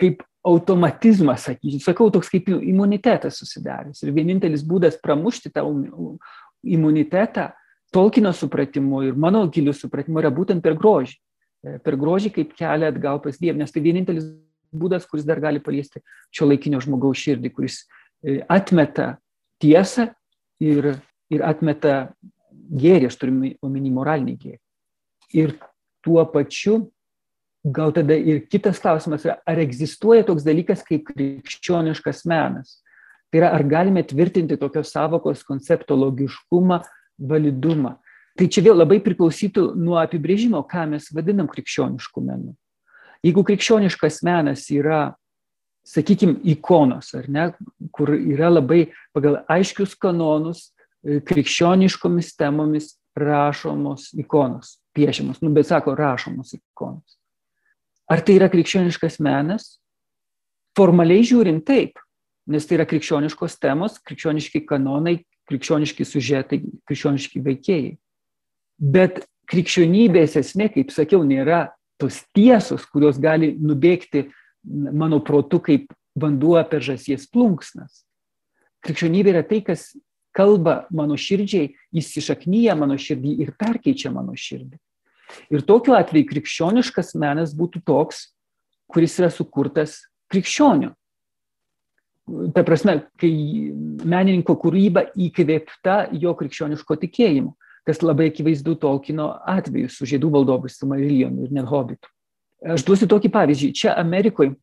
kaip 0.00 0.22
automatizmas, 0.46 1.46
sakyčiau, 1.48 1.82
sakau, 1.82 2.08
toks 2.14 2.30
kaip 2.30 2.50
imunitetas 2.54 3.40
susidaręs. 3.40 4.02
Ir 4.04 4.12
vienintelis 4.14 4.62
būdas 4.66 4.98
pramušti 5.02 5.50
tą 5.54 5.64
imunitetą, 6.66 7.50
Tolkino 7.94 8.32
supratimu 8.34 9.04
ir 9.06 9.14
mano 9.16 9.44
giliu 9.48 9.72
supratimu 9.72 10.18
yra 10.20 10.30
būtent 10.34 10.60
per 10.60 10.74
grožį. 10.76 11.14
E, 11.64 11.76
per 11.80 11.96
grožį 11.96 12.32
kaip 12.34 12.50
kelią 12.58 12.90
atgal 12.90 13.20
pas 13.22 13.38
Dievą, 13.38 13.60
nes 13.60 13.72
tai 13.72 13.82
vienintelis 13.84 14.26
būdas, 14.74 15.06
kuris 15.08 15.24
dar 15.24 15.40
gali 15.40 15.62
paliesti 15.62 16.02
šio 16.34 16.48
laikinio 16.50 16.80
žmogaus 16.82 17.22
širdį, 17.22 17.52
kuris 17.54 17.78
e, 18.26 18.40
atmeta 18.52 19.14
tiesą 19.62 20.10
ir, 20.60 20.96
ir 21.32 21.46
atmeta 21.46 22.10
gėrį, 22.50 23.08
aš 23.08 23.18
turiu 23.22 23.54
omeny 23.64 23.94
moralinį 23.94 24.36
gėrį. 24.42 24.60
Ir 25.38 25.56
tuo 26.06 26.22
pačiu 26.30 26.84
gal 27.66 27.92
tada 27.92 28.14
ir 28.14 28.46
kitas 28.50 28.78
klausimas 28.80 29.24
yra, 29.26 29.38
ar 29.46 29.58
egzistuoja 29.58 30.24
toks 30.26 30.44
dalykas 30.46 30.84
kaip 30.86 31.08
krikščioniškas 31.10 32.24
menas. 32.30 32.80
Tai 33.30 33.40
yra, 33.40 33.50
ar 33.56 33.64
galime 33.66 34.04
tvirtinti 34.06 34.58
tokios 34.60 34.92
savokos 34.94 35.42
koncepto 35.46 35.96
logiškumą, 35.98 36.80
validumą. 37.18 37.96
Tai 38.36 38.46
čia 38.52 38.62
vėl 38.68 38.78
labai 38.78 39.00
priklausytų 39.02 39.72
nuo 39.80 39.96
apibrėžimo, 39.98 40.60
ką 40.68 40.84
mes 40.92 41.08
vadinam 41.16 41.48
krikščionišku 41.50 42.22
menu. 42.22 42.54
Jeigu 43.24 43.42
krikščioniškas 43.48 44.20
menas 44.28 44.68
yra, 44.70 45.16
sakykime, 45.88 46.38
ikonos, 46.52 47.10
ar 47.16 47.26
ne, 47.32 47.48
kur 47.94 48.12
yra 48.14 48.52
labai 48.52 48.90
pagal 49.16 49.40
aiškius 49.50 49.96
kanonus, 49.98 50.68
krikščioniškomis 51.02 52.34
temomis 52.38 52.94
rašomos 53.16 54.12
ikonos 54.20 54.76
piešiamos, 54.96 55.42
nu, 55.44 55.52
bet 55.54 55.68
sako 55.68 55.94
rašomos 55.98 56.54
ikonos. 56.56 57.18
Ar 58.08 58.22
tai 58.22 58.38
yra 58.38 58.48
krikščioniškas 58.52 59.18
menas? 59.24 59.76
Formaliai 60.76 61.24
žiūrint 61.26 61.64
taip, 61.66 62.00
nes 62.50 62.66
tai 62.66 62.78
yra 62.78 62.86
krikščioniškos 62.88 63.58
temos, 63.62 63.98
krikščioniški 64.06 64.62
kanonai, 64.68 65.18
krikščioniški 65.50 66.06
sužetai, 66.06 66.60
krikščioniški 66.86 67.42
veikėjai. 67.42 67.94
Bet 68.78 69.24
krikščionybės 69.50 70.36
esmė, 70.40 70.70
kaip 70.74 70.92
sakiau, 70.94 71.22
nėra 71.26 71.68
tos 72.00 72.22
tiesos, 72.36 72.84
kurios 72.90 73.18
gali 73.22 73.54
nubėgti 73.56 74.26
mano 74.66 75.20
protu 75.24 75.60
kaip 75.62 75.92
vanduo 76.18 76.58
per 76.68 76.84
žasies 76.84 77.28
plunksnas. 77.30 78.04
Krikščionybė 78.84 79.32
yra 79.34 79.44
tai, 79.46 79.62
kas 79.66 79.90
kalba 80.36 80.84
mano 80.94 81.16
širdžiai, 81.18 81.72
įsišaknyja 81.96 82.76
mano 82.78 82.98
širdį 83.00 83.32
ir 83.44 83.54
perkeičia 83.58 84.12
mano 84.14 84.36
širdį. 84.36 84.76
Ir 85.50 85.64
tokiu 85.66 85.96
atveju 85.96 86.28
krikščioniškas 86.30 87.14
menas 87.18 87.54
būtų 87.56 87.82
toks, 87.86 88.28
kuris 88.92 89.16
yra 89.18 89.30
sukurtas 89.32 90.04
krikščionių. 90.32 90.92
Ta 92.54 92.64
prasme, 92.66 92.98
kai 93.20 93.30
menininko 94.02 94.56
kūryba 94.58 95.06
įkvėpta 95.14 96.08
jo 96.18 96.34
krikščioniško 96.38 96.98
tikėjimu, 97.04 97.54
kas 97.86 98.02
labai 98.02 98.32
akivaizdu 98.32 98.74
Tolkino 98.82 99.30
atveju 99.46 99.90
su 99.94 100.08
žiedų 100.10 100.32
valdovais, 100.34 100.74
su 100.74 100.88
Marilijonu 100.90 101.46
ir 101.46 101.54
net 101.54 101.68
Hobbitu. 101.70 102.10
Aš 102.66 102.82
duosiu 102.86 103.06
tokį 103.10 103.30
pavyzdį. 103.30 103.70
Čia 103.78 103.94
Amerikoje 104.00 104.56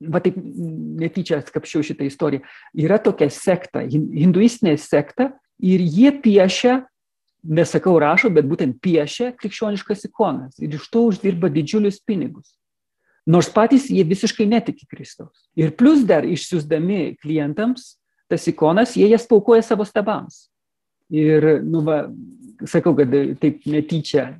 va 0.00 0.20
taip 0.24 0.36
netyčia 1.00 1.40
atskapščiau 1.40 1.84
šitą 1.90 2.06
istoriją, 2.08 2.44
yra 2.78 3.00
tokia 3.02 3.28
sekta, 3.32 3.82
hinduistinė 3.84 4.76
sekta 4.80 5.30
ir 5.60 5.82
jie 5.84 6.12
piešia, 6.22 6.80
nesakau 7.40 7.96
rašo, 8.00 8.30
bet 8.32 8.48
būtent 8.48 8.80
piešia 8.84 9.30
krikščioniškas 9.40 10.06
ikonas 10.08 10.58
ir 10.60 10.76
iš 10.76 10.88
to 10.92 11.06
uždirba 11.08 11.52
didžiulius 11.52 12.00
pinigus. 12.04 12.54
Nors 13.30 13.50
patys 13.52 13.88
jie 13.92 14.02
visiškai 14.08 14.46
netiki 14.48 14.88
Kristaus. 14.88 15.46
Ir 15.56 15.74
plus 15.76 16.02
dar 16.08 16.24
išsiusdami 16.24 17.16
klientams 17.20 17.94
tas 18.30 18.46
ikonas, 18.48 18.94
jie 18.96 19.08
jas 19.10 19.26
paukoja 19.28 19.62
savo 19.66 19.84
stabams. 19.84 20.48
Ir, 21.10 21.60
nu, 21.66 21.82
va, 21.82 22.04
sakau, 22.70 22.94
kad 22.96 23.10
taip 23.42 23.64
netyčia 23.66 24.36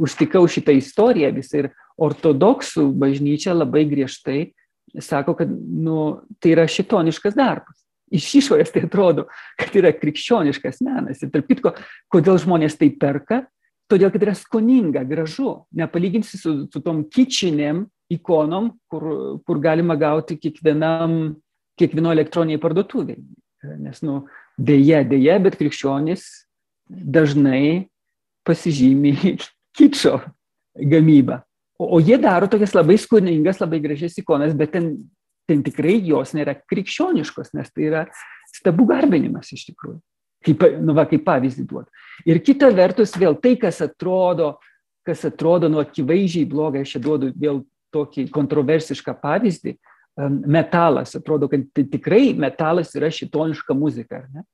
užtikau 0.00 0.44
šitą 0.48 0.74
istoriją 0.76 1.30
visą 1.36 1.64
ir 1.64 1.70
ortodoksų 2.00 2.86
bažnyčia 3.00 3.54
labai 3.56 3.86
griežtai 3.88 4.52
sako, 4.98 5.36
kad 5.38 5.50
nu, 5.50 6.20
tai 6.42 6.54
yra 6.56 6.66
šitoniškas 6.70 7.36
darbas. 7.38 7.78
Iš 8.10 8.26
išorės 8.40 8.72
tai 8.74 8.82
atrodo, 8.88 9.28
kad 9.58 9.74
yra 9.78 9.92
krikščioniškas 9.94 10.80
menas. 10.82 11.22
Ir 11.22 11.30
tarp 11.30 11.46
kitko, 11.50 11.74
kodėl 12.10 12.40
žmonės 12.42 12.74
tai 12.80 12.90
perka? 12.98 13.44
Todėl, 13.90 14.10
kad 14.14 14.22
yra 14.26 14.34
skoninga, 14.38 15.04
gražu. 15.06 15.60
Nepalyginsi 15.78 16.38
su, 16.38 16.54
su 16.70 16.82
tom 16.82 17.04
kičinėm 17.10 17.84
ikonom, 18.10 18.72
kur, 18.90 19.06
kur 19.46 19.62
galima 19.62 19.96
gauti 19.98 20.38
kiekvienam, 20.38 21.36
kiekvieno 21.78 22.14
elektroniniai 22.14 22.62
parduotuviai. 22.62 23.22
Nes, 23.78 24.02
nu, 24.06 24.24
dėja, 24.58 25.02
dėja, 25.06 25.38
bet 25.42 25.58
krikščionis 25.60 26.26
dažnai 26.90 27.90
pasižymi 28.46 29.14
kičo 29.78 30.18
gamybą. 30.74 31.42
O, 31.80 31.96
o 31.96 32.00
jie 32.04 32.18
daro 32.20 32.48
tokias 32.50 32.74
labai 32.76 32.98
skoningas, 33.00 33.60
labai 33.62 33.80
gražias 33.80 34.18
ikonas, 34.20 34.52
bet 34.56 34.74
ten, 34.74 34.92
ten 35.48 35.62
tikrai 35.64 35.96
jos 36.04 36.34
nėra 36.36 36.58
krikščioniškos, 36.68 37.54
nes 37.56 37.72
tai 37.72 37.86
yra 37.88 38.02
stabų 38.52 38.84
garbinimas 38.90 39.48
iš 39.56 39.70
tikrųjų. 39.70 39.96
Kaip, 40.44 40.64
nu 40.80 40.92
va, 40.96 41.06
kaip 41.08 41.24
pavyzdį 41.24 41.66
duodu. 41.68 41.88
Ir 42.28 42.40
kita 42.44 42.70
vertus, 42.72 43.12
vėl 43.20 43.34
tai, 43.40 43.54
kas 43.60 43.80
atrodo, 43.84 44.54
kas 45.04 45.24
atrodo 45.28 45.68
nu 45.72 45.80
akivaizdžiai 45.82 46.48
blogai, 46.48 46.84
aš 46.84 46.94
čia 46.96 47.02
duodu 47.04 47.32
vėl 47.36 47.62
tokį 47.92 48.28
kontroversišką 48.32 49.16
pavyzdį, 49.20 49.74
metalas, 50.28 51.14
atrodo, 51.16 51.48
kad 51.48 51.64
tai 51.74 51.84
tikrai 51.88 52.34
metalas 52.36 52.92
yra 52.98 53.10
šitoniška 53.12 53.74
muzika, 53.76 54.24
ne? 54.34 54.44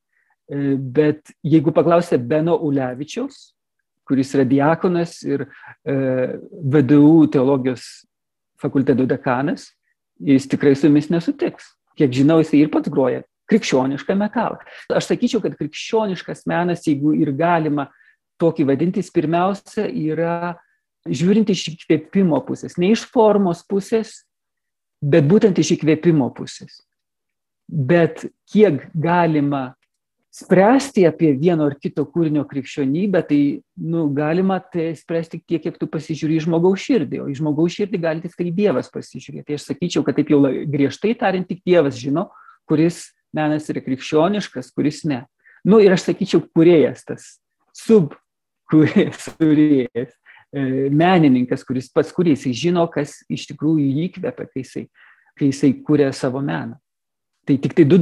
E, 0.47 0.77
bet 0.77 1.33
jeigu 1.43 1.73
paklausė 1.75 2.19
Beno 2.23 2.55
Ulevičiaus, 2.63 3.56
kuris 4.07 4.35
yra 4.37 4.45
diakonas 4.49 5.19
ir 5.27 5.47
e, 5.47 5.95
VDU 6.63 7.27
teologijos 7.33 8.07
fakulteto 8.61 9.07
dekanas, 9.09 9.71
jis 10.23 10.47
tikrai 10.49 10.75
su 10.77 10.89
jumis 10.89 11.11
nesutiks. 11.13 11.75
Kiek 11.97 12.13
žinau, 12.13 12.39
jis 12.43 12.53
ir 12.57 12.71
pats 12.73 12.93
groja 12.93 13.25
krikščionišką 13.51 14.17
metalą. 14.19 14.59
Aš 14.91 15.11
sakyčiau, 15.11 15.43
kad 15.45 15.55
krikščioniškas 15.59 16.45
menas, 16.51 16.87
jeigu 16.89 17.15
ir 17.17 17.33
galima 17.37 17.89
tokį 18.43 18.67
vadinti, 18.69 19.03
jis 19.03 19.13
pirmiausia 19.15 19.87
yra 19.87 20.57
žiūrint 21.07 21.51
iš 21.53 21.69
įkvėpimo 21.73 22.41
pusės, 22.47 22.77
ne 22.81 22.91
iš 22.95 23.07
formos 23.13 23.63
pusės, 23.69 24.25
bet 25.03 25.27
būtent 25.29 25.59
iš 25.63 25.77
įkvėpimo 25.77 26.29
pusės. 26.37 26.83
Bet 27.67 28.27
kiek 28.51 28.85
galima 28.95 29.77
spręsti 30.37 31.07
apie 31.09 31.33
vieno 31.33 31.65
ar 31.71 31.79
kito 31.81 32.05
kūrinio 32.13 32.43
krikščionybę, 32.49 33.23
tai 33.25 33.39
nu, 33.81 34.03
galima 34.13 34.59
tai 34.61 34.91
spręsti 34.99 35.41
tiek, 35.41 35.63
kiek 35.65 35.79
tu 35.81 35.89
pasižiūri 35.89 36.37
į 36.37 36.43
žmogaus 36.45 36.83
širdį, 36.85 37.23
o 37.25 37.29
į 37.33 37.39
žmogaus 37.39 37.73
širdį 37.79 38.01
gali 38.03 38.25
tik 38.25 38.37
tai 38.37 38.51
Dievas 38.53 38.93
pasižiūrėti. 38.93 39.47
Tai 39.49 39.57
aš 39.57 39.71
sakyčiau, 39.71 40.05
kad 40.05 40.19
taip 40.19 40.35
jau 40.35 40.43
griežtai 40.45 41.15
tariant, 41.17 41.49
tik 41.49 41.65
Dievas 41.65 41.97
žino, 41.97 42.29
kuris 42.69 43.15
menas 43.33 43.71
yra 43.73 43.81
krikščioniškas, 43.87 44.71
kuris 44.77 45.07
ne. 45.09 45.25
Nu 45.65 45.81
ir 45.81 45.97
aš 45.97 46.11
sakyčiau, 46.11 46.45
kuriejas 46.53 47.09
tas, 47.09 47.29
sub 47.73 48.13
kuriejas, 48.69 49.31
kuriejas 49.41 50.13
e, 50.53 50.91
menininkas, 50.93 51.65
kuris 51.65 51.89
pats 51.89 52.13
kuria, 52.13 52.37
jisai 52.37 52.53
žino, 52.67 52.85
kas 52.93 53.23
iš 53.33 53.49
tikrųjų 53.55 53.89
jį 53.89 54.11
įkvepia, 54.11 54.51
kai 54.53 54.67
jisai, 54.67 54.89
kai 55.33 55.49
jisai 55.49 55.73
kuria 55.81 56.13
savo 56.13 56.45
meną. 56.45 56.77
Tai 57.47 57.55
tik 57.63 57.77
tai 57.79 57.85
du, 57.87 57.99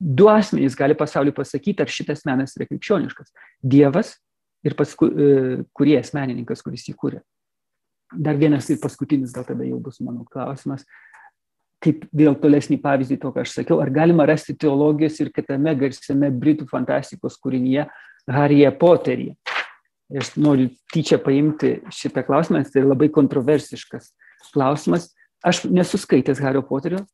du 0.00 0.28
asmenys 0.32 0.76
gali 0.78 0.96
pasauliu 0.96 1.34
pasakyti, 1.36 1.84
ar 1.84 1.92
šitas 1.92 2.24
menas 2.24 2.56
yra 2.56 2.64
krikščioniškas. 2.70 3.34
Dievas 3.60 4.14
ir 4.64 4.76
paskui, 4.78 5.10
e, 5.12 5.58
kuriejas 5.76 6.14
menininkas, 6.16 6.62
kuris 6.64 6.86
jį 6.88 6.94
kūrė. 6.96 7.20
Dar 8.16 8.38
vienas 8.40 8.68
ir 8.72 8.80
paskutinis, 8.80 9.34
gal 9.34 9.44
tada 9.44 9.66
jau 9.68 9.76
bus 9.84 10.00
mano 10.00 10.24
klausimas. 10.32 10.86
Kaip 11.84 12.06
vėl 12.16 12.34
tolesnį 12.40 12.80
pavyzdį 12.82 13.18
to, 13.22 13.30
ką 13.34 13.44
aš 13.44 13.58
sakiau, 13.60 13.78
ar 13.84 13.92
galima 13.94 14.26
rasti 14.26 14.56
teologijos 14.56 15.20
ir 15.20 15.30
kitame 15.36 15.76
garsiame 15.78 16.32
Britų 16.34 16.66
fantastikos 16.70 17.36
kūrinyje 17.38 17.84
Harry'e 18.32 18.72
Potteryje. 18.80 19.36
Aš 20.08 20.32
noriu 20.40 20.70
tyčia 20.88 21.20
paimti 21.20 21.76
šitą 21.92 22.24
klausimą, 22.24 22.62
nes 22.62 22.72
tai 22.72 22.80
labai 22.80 23.10
kontroversiškas 23.12 24.08
klausimas. 24.54 25.10
Aš 25.44 25.66
nesu 25.68 26.00
skaitęs 26.00 26.40
Hario 26.42 26.64
Poterio, 26.66 27.04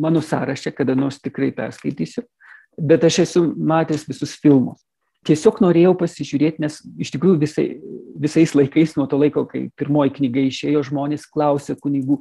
mano 0.00 0.22
sąraše 0.22 0.72
kada 0.72 0.94
nors 0.94 1.20
tikrai 1.22 1.52
perskaitysiu, 1.54 2.24
bet 2.78 3.04
aš 3.04 3.18
esu 3.24 3.44
matęs 3.56 4.06
visus 4.08 4.34
filmus. 4.40 4.82
Tiesiog 5.24 5.62
norėjau 5.64 5.94
pasižiūrėti, 5.96 6.60
nes 6.60 6.82
iš 7.00 7.14
tikrųjų 7.14 7.38
visai, 7.40 7.66
visais 8.20 8.52
laikais 8.52 8.92
nuo 8.98 9.06
to 9.08 9.16
laiko, 9.16 9.46
kai 9.48 9.70
pirmoji 9.78 10.18
knyga 10.18 10.42
išėjo, 10.50 10.82
žmonės 10.90 11.24
klausė 11.32 11.78
kunigų, 11.80 12.18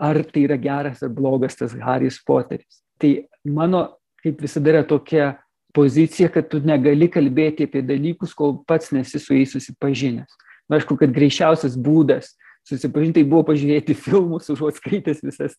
ar 0.00 0.22
tai 0.24 0.46
yra 0.46 0.56
geras 0.56 1.02
ar 1.04 1.12
blogas 1.12 1.58
tas 1.58 1.74
Haris 1.76 2.20
Poteris. 2.24 2.80
Tai 2.98 3.10
mano, 3.44 3.84
kaip 4.22 4.40
visada, 4.40 4.72
yra 4.72 4.86
tokia 4.86 5.34
pozicija, 5.76 6.30
kad 6.32 6.48
tu 6.48 6.62
negali 6.64 7.10
kalbėti 7.12 7.68
apie 7.68 7.82
dalykus, 7.84 8.32
kol 8.34 8.62
pats 8.66 8.94
nesi 8.96 9.20
su 9.20 9.36
jais 9.36 9.52
susipažinęs. 9.52 10.38
Na, 10.68 10.78
aišku, 10.78 10.96
kad 11.00 11.12
greičiausias 11.12 11.76
būdas 11.80 12.32
susipažinti, 12.68 13.20
tai 13.20 13.28
buvo 13.28 13.46
pažiūrėti 13.48 13.96
filmus, 14.06 14.50
užuot 14.52 14.78
skaitęs 14.80 15.22
visas, 15.24 15.56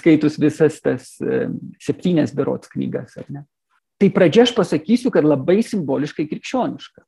skaitus 0.00 0.38
visas 0.40 0.80
tas 0.84 1.14
septynės 1.82 2.34
berots 2.36 2.70
knygas, 2.74 3.16
ar 3.20 3.30
ne? 3.32 3.44
Tai 3.98 4.10
pradžia 4.14 4.44
aš 4.46 4.52
pasakysiu, 4.54 5.10
kad 5.10 5.26
labai 5.26 5.58
simboliškai 5.66 6.28
krikščioniška. 6.30 7.02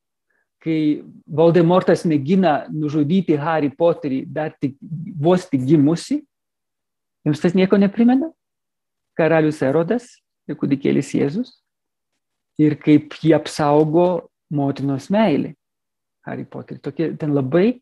Kai 0.60 0.78
Voldemortas 1.24 2.02
mėgina 2.04 2.64
nužudyti 2.68 3.38
Harry 3.40 3.70
Potterį 3.72 4.24
dar 4.28 4.50
tik 4.60 4.74
vos 5.16 5.46
tik 5.48 5.62
gimusi, 5.68 6.18
jums 7.24 7.40
tas 7.40 7.54
nieko 7.56 7.78
neprimena? 7.80 8.32
Karalius 9.16 9.62
Erodas 9.64 10.10
ir 10.50 10.58
kūdikėlis 10.58 11.14
Jėzus 11.14 11.54
ir 12.60 12.76
kaip 12.80 13.14
jį 13.22 13.36
apsaugo 13.38 14.26
motinos 14.52 15.08
meilė. 15.14 15.54
Harry 16.26 16.44
Potterį. 16.44 16.82
Tokie 16.84 17.08
ten 17.16 17.32
labai 17.32 17.80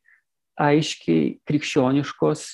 aiškiai 0.59 1.38
krikščioniškos 1.49 2.44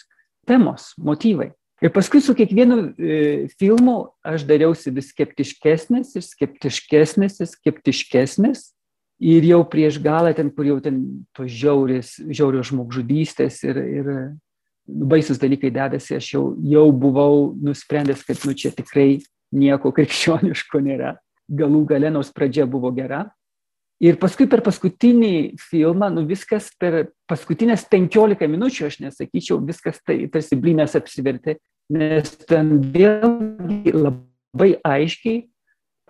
temos, 0.48 0.92
motyvai. 1.00 1.50
Ir 1.84 1.92
paskui 1.92 2.22
su 2.24 2.32
kiekvienu 2.36 2.78
e, 2.96 3.16
filmu 3.58 3.96
aš 4.24 4.46
dariausi 4.48 4.92
vis 4.94 5.10
skeptiškesnis 5.12 6.14
ir 6.16 6.24
skeptiškesnis 6.24 7.40
ir 7.42 7.50
skeptiškesnis. 7.50 8.70
Ir 9.24 9.44
jau 9.46 9.60
prieš 9.70 10.00
galą, 10.02 10.32
ten, 10.36 10.50
kur 10.50 10.66
jau 10.66 10.78
ten 10.82 11.00
tos 11.36 11.50
žiaurės, 11.52 12.16
žiaurios 12.24 12.72
žmogžudystės 12.72 13.60
ir, 13.66 13.78
ir 13.78 14.08
baisus 14.84 15.38
dalykai 15.40 15.70
dedasi, 15.74 16.16
aš 16.18 16.32
jau, 16.34 16.44
jau 16.66 16.88
buvau 16.92 17.52
nusprendęs, 17.62 18.24
kad 18.26 18.42
nu 18.44 18.56
čia 18.58 18.72
tikrai 18.74 19.22
nieko 19.54 19.92
krikščioniško 19.96 20.82
nėra. 20.84 21.14
Galų 21.44 21.84
gale, 21.92 22.10
nors 22.12 22.32
pradžia 22.34 22.66
buvo 22.70 22.90
gera, 22.96 23.26
Ir 24.02 24.18
paskui 24.18 24.48
per 24.50 24.60
paskutinį 24.66 25.54
filmą, 25.60 26.10
nu 26.12 26.24
viskas 26.26 26.72
per 26.80 27.12
paskutinės 27.30 27.86
15 27.92 28.48
minučių, 28.50 28.88
aš 28.90 28.98
nesakyčiau, 29.04 29.60
viskas 29.64 30.00
tai 30.02 30.24
tarsi 30.32 30.58
blynas 30.58 30.96
apsivertė, 30.98 31.56
nes 31.94 32.32
ten 32.48 32.80
vėl 32.92 33.94
labai 33.94 34.74
aiškiai 34.82 35.44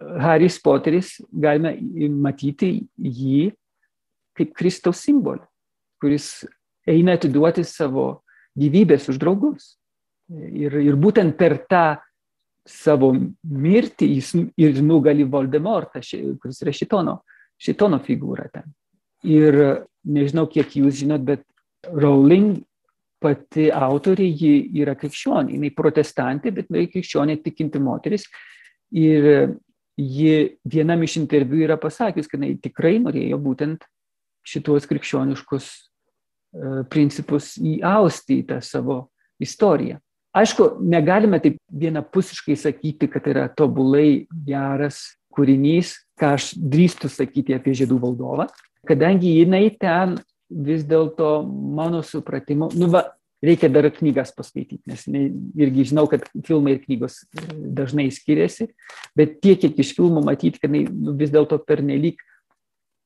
Haris 0.01 0.59
Poteris 0.62 1.18
galime 1.31 1.77
matyti 2.11 2.87
jį 2.99 3.53
kaip 4.35 4.55
Kristaus 4.57 5.05
simbolį, 5.05 5.44
kuris 6.03 6.47
eina 6.90 7.14
atiduoti 7.14 7.62
savo 7.66 8.25
gyvybės 8.59 9.07
už 9.12 9.20
draugus. 9.23 9.75
Ir, 10.33 10.73
ir 10.81 10.97
būtent 10.99 11.37
per 11.38 11.59
tą 11.68 12.01
savo 12.66 13.12
mirtį 13.12 14.09
jis 14.16 14.33
ir 14.57 14.81
nugali 14.83 15.27
Voldemortą, 15.29 16.01
kuris 16.40 16.62
yra 16.64 16.73
šitono, 16.75 17.18
šitono 17.61 18.01
figūra 18.05 18.49
ten. 18.53 18.71
Ir 19.25 19.57
nežinau, 20.05 20.47
kiek 20.51 20.75
jūs 20.77 21.01
žinot, 21.01 21.25
bet 21.25 21.45
Rowling 21.88 22.62
pati 23.25 23.71
autorė, 23.73 24.27
ji 24.29 24.83
yra 24.83 24.95
krikščionė, 25.01 25.55
jinai 25.57 25.71
protestantė, 25.77 26.53
bet 26.53 26.69
jinai 26.69 26.88
krikščionė 26.93 27.38
tikinti 27.45 27.81
moteris. 27.81 28.27
Ir 28.93 29.57
ji 29.97 30.35
vienam 30.69 31.03
iš 31.07 31.17
interviu 31.23 31.64
yra 31.64 31.79
pasakius, 31.81 32.29
kad 32.29 32.40
jinai 32.40 32.59
tikrai 32.61 32.99
norėjo 33.01 33.40
būtent 33.40 33.87
šituos 34.45 34.88
krikščioniškus 34.90 35.71
principus 36.93 37.55
įausti 37.59 38.43
į 38.43 38.47
tą 38.53 38.61
savo 38.62 38.99
istoriją. 39.43 39.99
Aišku, 40.35 40.81
negalime 40.83 41.38
taip 41.43 41.61
vienapusiškai 41.71 42.57
sakyti, 42.59 43.09
kad 43.11 43.27
yra 43.31 43.47
tobulai 43.55 44.27
geras 44.47 45.14
kūrinys, 45.35 45.95
ką 46.25 46.33
aš 46.39 46.55
drįstu 46.57 47.11
sakyti 47.13 47.57
apie 47.57 47.75
žiedų 47.77 48.01
valdovą, 48.01 48.49
kadangi 48.89 49.37
jinai 49.43 49.69
ten 49.77 50.17
vis 50.49 50.85
dėlto 50.89 51.43
mano 51.45 52.01
supratimu, 52.05 52.71
nu 52.79 52.89
va, 52.93 53.05
reikia 53.45 53.69
dar 53.69 53.91
knygas 53.93 54.33
paskaityti, 54.33 54.83
nes 54.89 55.05
ne, 55.11 55.27
irgi 55.61 55.91
žinau, 55.91 56.07
kad 56.09 56.25
filmai 56.47 56.77
ir 56.77 56.85
knygos 56.85 57.25
dažnai 57.53 58.09
skiriasi, 58.15 58.71
bet 59.19 59.41
tiek, 59.45 59.61
kiek 59.61 59.77
iš 59.85 59.93
filmų 59.99 60.25
matyti, 60.25 60.61
kad 60.63 60.73
jinai 60.73 60.87
nu, 60.89 61.17
vis 61.19 61.33
dėlto 61.35 61.61
pernelyg 61.61 62.23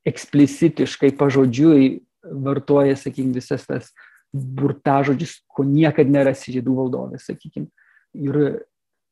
eksplicitiškai 0.09 1.11
pažodžiui 1.19 1.99
vartoja, 2.23 2.95
sakykime, 2.99 3.35
visas 3.35 3.67
tas 3.67 3.91
burtažodžius, 4.33 5.41
ko 5.51 5.65
niekada 5.67 6.13
nerasi 6.13 6.55
žydų 6.59 6.75
valdovės, 6.77 7.27
sakykime. 7.27 7.71
Ir 8.19 8.63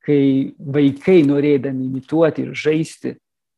kai 0.07 0.53
vaikai 0.57 1.23
norėdami 1.27 1.89
imituoti 1.89 2.47
ir 2.47 2.55
žaisti 2.55 3.17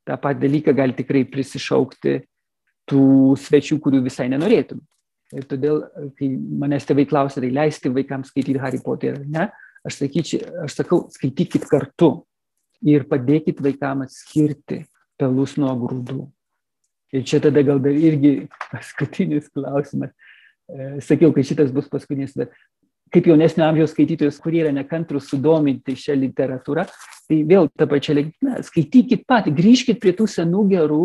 tą 0.09 0.17
patį 0.21 0.47
dalyką, 0.47 0.75
gali 0.77 0.97
tikrai 0.97 1.25
prisišaukti 1.29 2.19
tų 2.89 3.05
svečių, 3.39 3.79
kurių 3.85 4.03
visai 4.07 4.29
nenorėtum. 4.33 4.81
Ir 5.37 5.45
todėl, 5.45 5.83
kai 6.17 6.31
manęs 6.33 6.87
tėvai 6.89 7.05
klausia, 7.09 7.43
tai 7.45 7.51
leisti 7.53 7.93
vaikams 7.93 8.31
skaityti 8.33 8.61
Harry 8.63 8.81
Potterį 8.81 9.27
ne, 9.29 9.51
aš, 9.85 10.01
sakyčiau, 10.01 10.65
aš 10.65 10.79
sakau, 10.79 11.03
skaitykit 11.13 11.67
kartu 11.69 12.15
ir 12.89 13.05
padėkit 13.11 13.61
vaikams 13.65 14.09
atskirti 14.09 14.87
pelus 15.21 15.59
nuo 15.61 15.75
grūdų. 15.83 16.23
Ir 17.13 17.25
čia 17.29 17.43
tada 17.45 17.61
gal 17.65 17.81
dar 17.81 17.93
irgi 17.97 18.49
paskutinis 18.71 19.49
klausimas. 19.53 20.13
E, 20.69 20.99
sakiau, 21.05 21.33
kad 21.37 21.47
šitas 21.49 21.73
bus 21.73 21.89
paskutinis, 21.93 22.35
bet 22.37 22.53
kaip 23.13 23.29
jaunesnio 23.31 23.65
amžiaus 23.67 23.93
skaitytojus, 23.95 24.41
kurie 24.43 24.63
yra 24.65 24.73
nekantrus 24.75 25.29
sudominti 25.31 25.97
šią 25.99 26.17
literatūrą, 26.23 26.85
tai 27.29 27.41
vėl 27.49 27.71
tą 27.79 27.89
pačią 27.91 28.17
linkmę. 28.19 28.61
Skaitykit 28.67 29.25
patį, 29.29 29.55
grįžkit 29.59 30.01
prie 30.03 30.15
tų 30.17 30.29
senų 30.31 30.65
gerų 30.73 31.03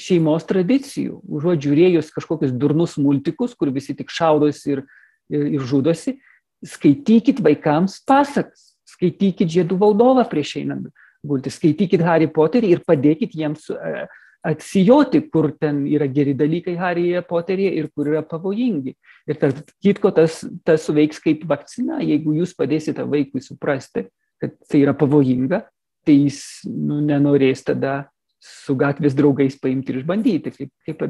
šeimos 0.00 0.44
tradicijų. 0.48 1.20
Užuot 1.24 1.62
žiūrėjus 1.64 2.12
kažkokius 2.14 2.54
durnus 2.56 2.96
multikus, 3.00 3.56
kur 3.56 3.72
visi 3.72 3.96
tik 3.96 4.12
šaudosi 4.12 4.76
ir, 4.76 4.84
ir, 5.32 5.48
ir 5.56 5.66
žudosi, 5.66 6.18
skaitykit 6.66 7.40
vaikams 7.44 7.98
pasakas, 8.08 8.72
skaitykit 8.88 9.50
žiedų 9.52 9.78
valdovą 9.80 10.24
prieš 10.30 10.58
einant 10.62 10.92
gulti, 11.26 11.50
skaitykit 11.50 12.04
Harry 12.06 12.28
Potterį 12.30 12.76
ir 12.76 12.84
padėkit 12.86 13.34
jiems 13.36 13.66
uh, 13.72 14.06
atsijoti, 14.46 15.22
kur 15.32 15.50
ten 15.60 15.84
yra 15.90 16.06
geri 16.10 16.34
dalykai 16.38 16.76
Haryje 16.78 17.22
Poteryje 17.26 17.72
ir 17.80 17.88
kur 17.94 18.10
yra 18.12 18.22
pavojingi. 18.26 18.94
Ir 19.26 19.40
tarp 19.40 19.72
kitko 19.82 20.12
tas, 20.14 20.42
tas 20.66 20.84
suveiks 20.86 21.18
kaip 21.24 21.46
vakcina, 21.50 21.98
jeigu 22.04 22.36
jūs 22.38 22.54
padėsite 22.58 23.06
vaikui 23.10 23.42
suprasti, 23.44 24.06
kad 24.42 24.54
tai 24.70 24.84
yra 24.84 24.94
pavojinga, 24.96 25.64
tai 26.06 26.18
jis 26.20 26.42
nu, 26.70 27.00
nenorės 27.04 27.64
tada 27.66 28.04
su 28.42 28.76
gatvės 28.78 29.16
draugais 29.18 29.56
paimti 29.58 29.92
ir 29.92 30.02
išbandyti, 30.02 30.52
kaip, 30.54 30.72
kaip 30.86 31.02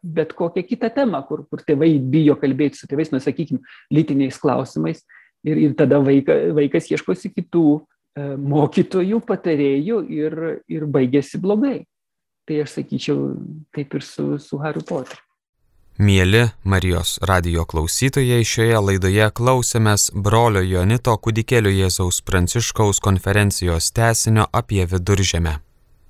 bet 0.00 0.32
kokią 0.32 0.64
kitą 0.64 0.88
temą, 0.94 1.20
kur, 1.28 1.44
kur 1.50 1.62
tėvai 1.66 1.92
bijo 2.00 2.36
kalbėti 2.40 2.80
su 2.80 2.88
tėvais, 2.88 3.12
nu, 3.12 3.20
sakykime, 3.20 3.60
lytiniais 3.92 4.38
klausimais. 4.40 5.04
Ir, 5.44 5.56
ir 5.56 5.76
tada 5.76 6.00
vaika, 6.04 6.34
vaikas 6.56 6.90
ieškosi 6.92 7.30
kitų 7.32 7.66
e, 7.80 8.24
mokytojų, 8.36 9.20
patarėjų 9.28 10.00
ir, 10.12 10.36
ir 10.68 10.84
baigėsi 10.88 11.40
blogai. 11.40 11.84
Tai 12.50 12.56
aš 12.64 12.72
sakyčiau 12.80 13.28
taip 13.70 13.92
ir 13.94 14.02
su, 14.02 14.24
su 14.42 14.58
Harry 14.58 14.82
Potter. 14.82 15.20
Mėly 16.02 16.48
Marijos 16.66 17.12
radio 17.30 17.62
klausytojai, 17.62 18.40
šioje 18.42 18.80
laidoje 18.82 19.28
klausėmės 19.38 20.08
brolio 20.26 20.64
Jonito 20.66 21.14
kūdikėlio 21.14 21.70
Jėzaus 21.70 22.18
Pranciškaus 22.26 22.98
konferencijos 23.04 23.92
tesinio 23.94 24.48
apie 24.50 24.82
viduržėmę. 24.82 25.60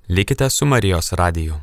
Likite 0.09 0.49
su 0.49 0.65
Marijos 0.65 1.13
radiju. 1.13 1.61